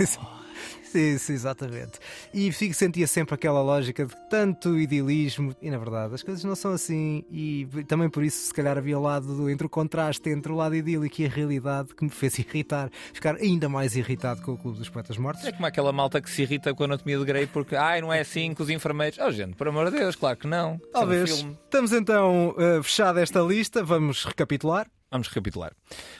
[0.93, 1.93] Isso, exatamente.
[2.34, 6.55] E fico, sentia sempre aquela lógica de tanto idealismo, e na verdade as coisas não
[6.55, 10.29] são assim, e também por isso, se calhar, havia o lado do, entre o contraste
[10.29, 14.41] entre o lado idílico e a realidade que me fez irritar, ficar ainda mais irritado
[14.43, 15.43] com o Clube dos Poetas Mortos.
[15.45, 18.13] É como aquela malta que se irrita com a anatomia de Grey porque, ai, não
[18.13, 19.17] é assim com os enfermeiros.
[19.19, 20.71] Oh, gente, por amor de Deus, claro que não.
[20.71, 21.38] É um Talvez.
[21.38, 21.57] filme.
[21.63, 24.88] Estamos então eh, fechada esta lista, vamos recapitular.
[25.14, 25.72] Vamos recapitular.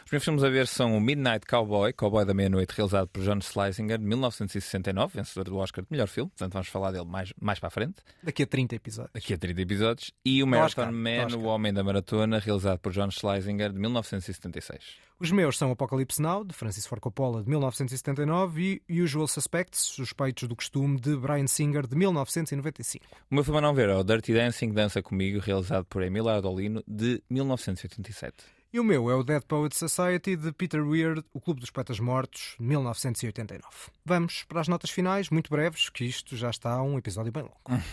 [0.06, 3.42] Os meus filmes a ver são o Midnight Cowboy, Cowboy da Meia-Noite, realizado por John
[3.42, 6.30] Schlesinger, de 1969, vencedor do Oscar de melhor filme.
[6.30, 9.12] Portanto, vamos falar dele mais, mais para a frente, Daqui a 30 episódios.
[9.12, 10.12] daqui a 30 episódios.
[10.24, 11.40] E o Marathon Oscar, Man, Oscar.
[11.42, 14.80] O Homem da Maratona, realizado por John Schlesinger, de 1976.
[15.20, 20.48] Os meus são Apocalypse Now, de Francis Ford Coppola, de 1979, e Usual Suspects, Suspeitos
[20.48, 23.04] do Costume, de Brian Singer, de 1995.
[23.32, 26.30] O meu filme a não ver é o Dirty Dancing, Dança Comigo, realizado por Emílio
[26.30, 28.36] Ardolino, de 1987.
[28.74, 32.00] E o meu é o Dead Poets Society de Peter Weir, O Clube dos Poetas
[32.00, 33.62] Mortos, 1989.
[34.04, 37.84] Vamos para as notas finais, muito breves, que isto já está um episódio bem longo.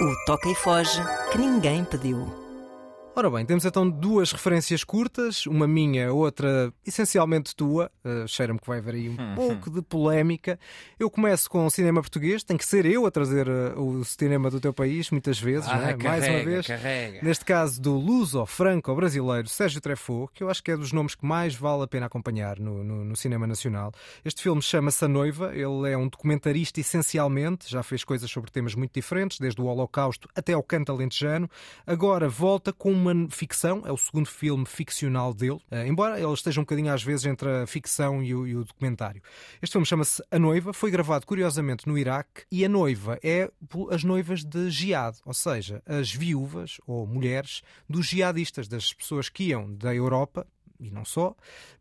[0.00, 1.02] O Toca e Foge
[1.32, 2.43] que ninguém pediu.
[3.16, 7.88] Ora bem, temos então duas referências curtas, uma minha, outra essencialmente tua.
[8.04, 10.58] Uh, Cheira-me que vai haver aí um pouco de polémica.
[10.98, 14.50] Eu começo com o cinema português, tem que ser eu a trazer uh, o cinema
[14.50, 15.96] do teu país, muitas vezes, Ah, não é?
[15.96, 16.66] mais uma carrega, vez.
[16.66, 17.20] carrega.
[17.22, 21.54] Neste caso do luso-franco-brasileiro Sérgio Treffaut, que eu acho que é dos nomes que mais
[21.54, 23.92] vale a pena acompanhar no, no- no cinema nacional.
[24.24, 28.74] Este filme chama-se A Noiva, ele é um documentarista essencialmente, já fez coisas sobre temas
[28.74, 31.48] muito diferentes, desde o Holocausto até ao canto alentejano.
[31.86, 36.60] Agora volta com uma ficção, é o segundo filme ficcional dele, eh, embora ele esteja
[36.60, 39.22] um bocadinho às vezes entre a ficção e o, e o documentário.
[39.60, 43.50] Este filme chama-se A Noiva, foi gravado curiosamente no Iraque e a noiva é
[43.90, 49.44] as noivas de jihad, ou seja, as viúvas ou mulheres dos jihadistas, das pessoas que
[49.44, 50.46] iam da Europa
[50.78, 51.34] e não só,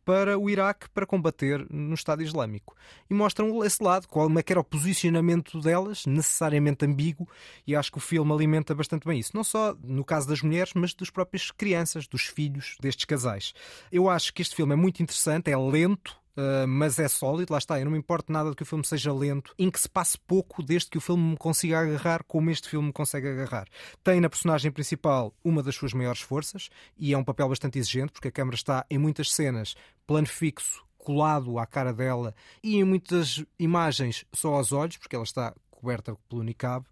[0.06, 2.76] para o Iraque para combater no Estado Islâmico.
[3.10, 7.28] E mostram esse lado, qual é que era o posicionamento delas, necessariamente ambíguo,
[7.66, 9.36] e acho que o filme alimenta bastante bem isso.
[9.36, 13.54] Não só no caso das mulheres, mas dos próprios crianças, dos filhos destes casais.
[13.92, 17.60] Eu acho que este filme é muito interessante, é lento, Uh, mas é sólido, lá
[17.60, 17.80] está.
[17.80, 20.18] Eu não me importo nada de que o filme seja lento, em que se passe
[20.18, 23.68] pouco, desde que o filme me consiga agarrar como este filme me consegue agarrar.
[24.04, 28.14] Tem na personagem principal uma das suas maiores forças e é um papel bastante exigente,
[28.14, 29.76] porque a câmera está em muitas cenas,
[30.08, 35.26] plano fixo, colado à cara dela e em muitas imagens só aos olhos, porque ela
[35.26, 35.54] está
[35.84, 36.86] coberta pelo niqab.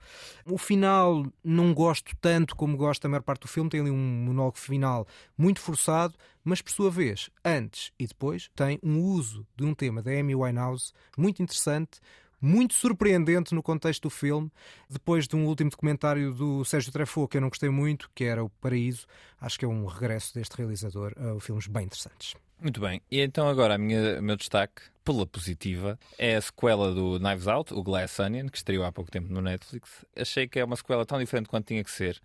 [0.46, 4.26] O final não gosto tanto como gosto da maior parte do filme, tem ali um
[4.26, 6.14] monólogo final muito forçado,
[6.44, 10.36] mas por sua vez, antes e depois, tem um uso de um tema da Amy
[10.36, 12.00] Winehouse muito interessante,
[12.42, 14.52] muito surpreendente no contexto do filme.
[14.90, 18.44] Depois de um último documentário do Sérgio Treffaut que eu não gostei muito, que era
[18.44, 19.06] O Paraíso,
[19.40, 22.36] acho que é um regresso deste realizador a filmes bem interessantes.
[22.60, 27.48] Muito bem, e então agora o meu destaque, pela positiva, é a sequela do Knives
[27.48, 30.06] Out, o Glass Onion, que estreou há pouco tempo no Netflix.
[30.16, 32.22] Achei que é uma sequela tão diferente quanto tinha que ser,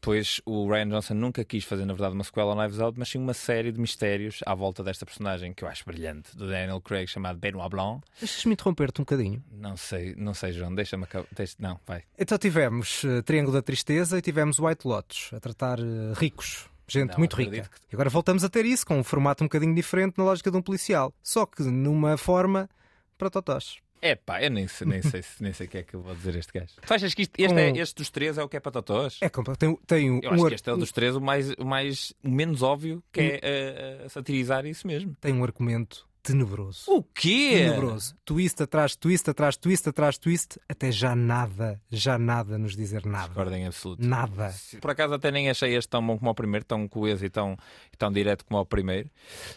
[0.00, 3.08] pois o Ryan Johnson nunca quis fazer, na verdade, uma sequela ao Knives Out, mas
[3.08, 6.80] sim uma série de mistérios à volta desta personagem que eu acho brilhante, do Daniel
[6.80, 8.04] Craig, chamado Benoit Blanc.
[8.18, 9.42] Deixas-me interromper-te um bocadinho.
[9.50, 11.26] Não sei, não sei, João, deixa-me acabar.
[11.34, 11.54] Deixa...
[11.58, 12.02] Não, vai.
[12.18, 17.10] Então tivemos uh, Triângulo da Tristeza e tivemos White Lotus, a tratar uh, ricos gente
[17.10, 17.62] Não, muito rica.
[17.62, 20.50] que- E agora voltamos a ter isso com um formato um bocadinho diferente na lógica
[20.50, 22.68] de um policial, só que numa forma
[23.16, 23.76] para totós.
[24.00, 26.00] É pá, eu nem sei, nem sei, se- nem sei o que é que eu
[26.00, 26.72] vou dizer a este gajo.
[26.86, 28.70] Tu achas que isto- este, é, Com- este dos três é o que é para
[28.70, 29.18] totós?
[29.20, 29.28] É.
[29.58, 31.64] Tem, tem um, Eu acho ar- que este é o dos três o mais, o
[31.64, 35.16] mais o menos óbvio, que é eh, eh, satirizar isso mesmo.
[35.20, 36.84] tem um argumento tenebroso.
[36.88, 37.64] O quê?
[37.64, 38.14] Tenebroso.
[38.24, 43.38] Twist atrás, twist atrás, twist atrás, twist, até já nada, já nada nos dizer nada.
[43.38, 44.06] Ordem absoluta.
[44.06, 44.54] Nada.
[44.80, 47.56] Por acaso até nem achei este tão bom como o primeiro, tão coeso e tão,
[47.92, 49.10] e tão direto como o primeiro,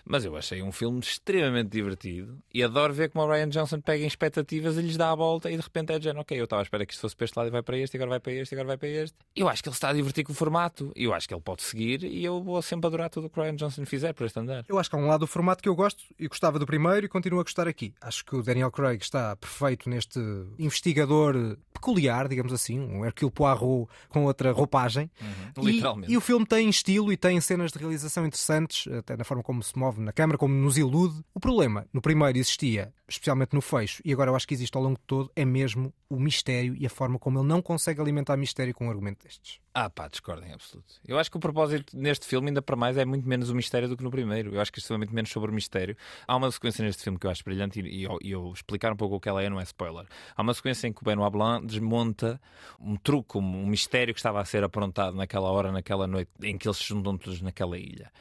[0.05, 4.03] mas eu achei um filme extremamente divertido e adoro ver como o Ryan Johnson pega
[4.03, 6.45] em expectativas e lhes dá a volta e de repente é de género, ok, eu
[6.45, 8.09] estava à espera que isto fosse para este lado e vai para este, e agora
[8.11, 9.17] vai para este, e agora vai para este.
[9.35, 11.63] Eu acho que ele está a divertir com o formato, eu acho que ele pode
[11.63, 14.39] seguir e eu vou sempre adorar tudo o que o Ryan Johnson fizer por este
[14.39, 14.65] andar.
[14.67, 17.05] Eu acho que há um lado do formato que eu gosto e gostava do primeiro
[17.05, 17.93] e continuo a gostar aqui.
[18.01, 20.19] Acho que o Daniel Craig está perfeito neste
[20.59, 25.09] investigador peculiar, digamos assim, um Hercule Poirot com outra roupagem.
[25.21, 25.63] Uhum.
[25.63, 26.11] E- Literalmente.
[26.13, 29.63] E, o filme tem estilo e tem cenas de realização interessantes, até na forma como
[29.63, 31.23] se move na câmara, como nos ilude.
[31.33, 34.83] O problema, no primeiro existia, especialmente no fecho, e agora eu acho que existe ao
[34.83, 38.35] longo de todo, é mesmo o mistério e a forma como ele não consegue alimentar
[38.37, 39.59] mistério com um argumento destes.
[39.73, 40.95] Ah pá, discordo em absoluto.
[41.07, 43.87] Eu acho que o propósito neste filme, ainda para mais, é muito menos o mistério
[43.87, 44.53] do que no primeiro.
[44.53, 45.95] Eu acho que isto é muito menos sobre o mistério.
[46.27, 48.95] Há uma sequência neste filme que eu acho brilhante e, e e eu explicar um
[48.95, 50.05] pouco o que ela é, não é spoiler.
[50.35, 52.39] Há uma sequência em que o Benoit Blanc desmonta
[52.79, 56.57] um truque, um, um mistério que estava a ser aprontado naquela hora, naquela noite, em
[56.57, 58.11] que eles se juntam todos naquela ilha.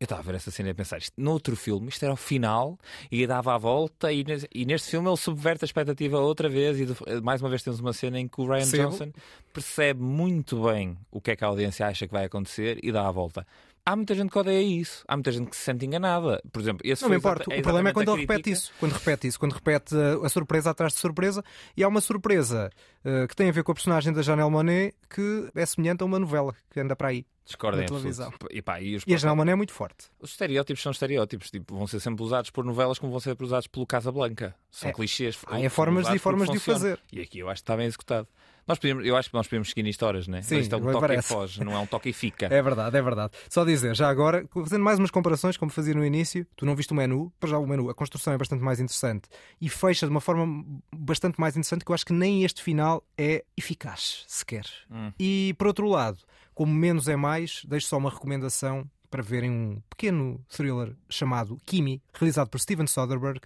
[0.00, 2.14] Eu estava a ver essa cena e a pensar, isto, no outro filme, isto era
[2.14, 2.78] o final
[3.12, 4.24] e dava a volta, e,
[4.54, 6.80] e neste filme ele subverte a expectativa outra vez.
[6.80, 8.88] E de- mais uma vez temos uma cena em que o Ryan Percebo.
[8.88, 9.12] Johnson
[9.52, 13.06] percebe muito bem o que é que a audiência acha que vai acontecer e dá
[13.06, 13.46] a volta.
[13.84, 16.40] Há muita gente que odeia isso, há muita gente que se sente enganada.
[16.50, 17.42] Por exemplo, esse Não me importa.
[17.42, 18.72] exata- o problema é quando ele repete isso.
[18.80, 19.38] Quando repete isso.
[19.38, 21.44] Quando repete uh, a surpresa atrás de surpresa.
[21.76, 22.70] E há uma surpresa
[23.04, 26.06] uh, que tem a ver com a personagem da Janelle Monet que é semelhante a
[26.06, 27.26] uma novela que anda para aí.
[27.50, 28.32] Discordo na em televisão.
[28.50, 30.06] E, pá, e os E a é muito forte.
[30.20, 33.66] Os estereótipos são estereótipos, tipo, vão ser sempre usados por novelas como vão ser usados
[33.66, 34.54] pelo Casablanca.
[34.70, 34.92] São É.
[34.92, 35.36] clichês.
[35.46, 37.00] Há formas e formas de o fazer.
[37.12, 38.28] E aqui eu acho que está bem executado.
[38.68, 40.42] Nós podemos, eu acho que nós podemos seguir nisto horas, né?
[40.42, 41.26] Sim, Mas isto é um toque parece.
[41.26, 42.46] e foge, não é um toque e fica.
[42.46, 43.32] É verdade, é verdade.
[43.48, 46.92] Só dizer, já agora, fazendo mais umas comparações, como fazia no início, tu não viste
[46.92, 49.28] o menu, para já o menu, a construção é bastante mais interessante
[49.60, 53.02] e fecha de uma forma bastante mais interessante que eu acho que nem este final
[53.18, 54.66] é eficaz, sequer.
[54.88, 55.10] Hum.
[55.18, 56.18] E por outro lado,
[56.60, 62.02] como menos é mais, deixo só uma recomendação para verem um pequeno thriller chamado Kimi,
[62.12, 63.40] realizado por Steven Soderbergh,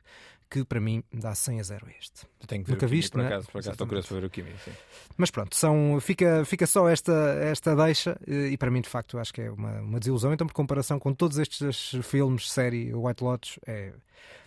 [0.50, 2.26] que para mim dá 100 a 0 a este.
[2.48, 3.26] Tenho que ver Nunca o Kimi, viste, por é?
[3.26, 4.50] acaso, por acaso estou curioso para ver o Kimi.
[4.64, 4.72] Sim.
[5.16, 9.16] Mas pronto, são, fica, fica só esta, esta deixa, eh, e para mim, de facto,
[9.16, 10.32] acho que é uma, uma desilusão.
[10.32, 13.92] Então, por comparação com todos estes filmes, série White Lotus, é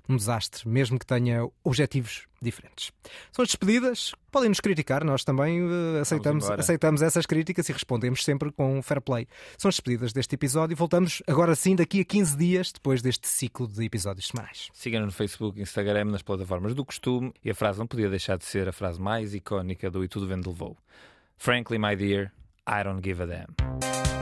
[0.08, 2.92] um desastre, mesmo que tenha objetivos diferentes.
[3.32, 8.24] São as despedidas, podem nos criticar, nós também eh, aceitamos, aceitamos essas críticas e respondemos
[8.24, 9.28] sempre com fair play.
[9.58, 13.28] São as despedidas deste episódio e voltamos agora sim daqui a 15 dias, depois deste
[13.28, 14.70] ciclo de episódios semanais.
[14.74, 17.34] Siga-nos no Facebook, Instagram, nas plataformas do costume.
[17.44, 20.28] E a frase não podia deixar de ser a frase mais icónica do E Tudo
[20.28, 20.78] Vento Levou.
[21.38, 22.32] Frankly, my dear,
[22.68, 24.17] I don't give a damn.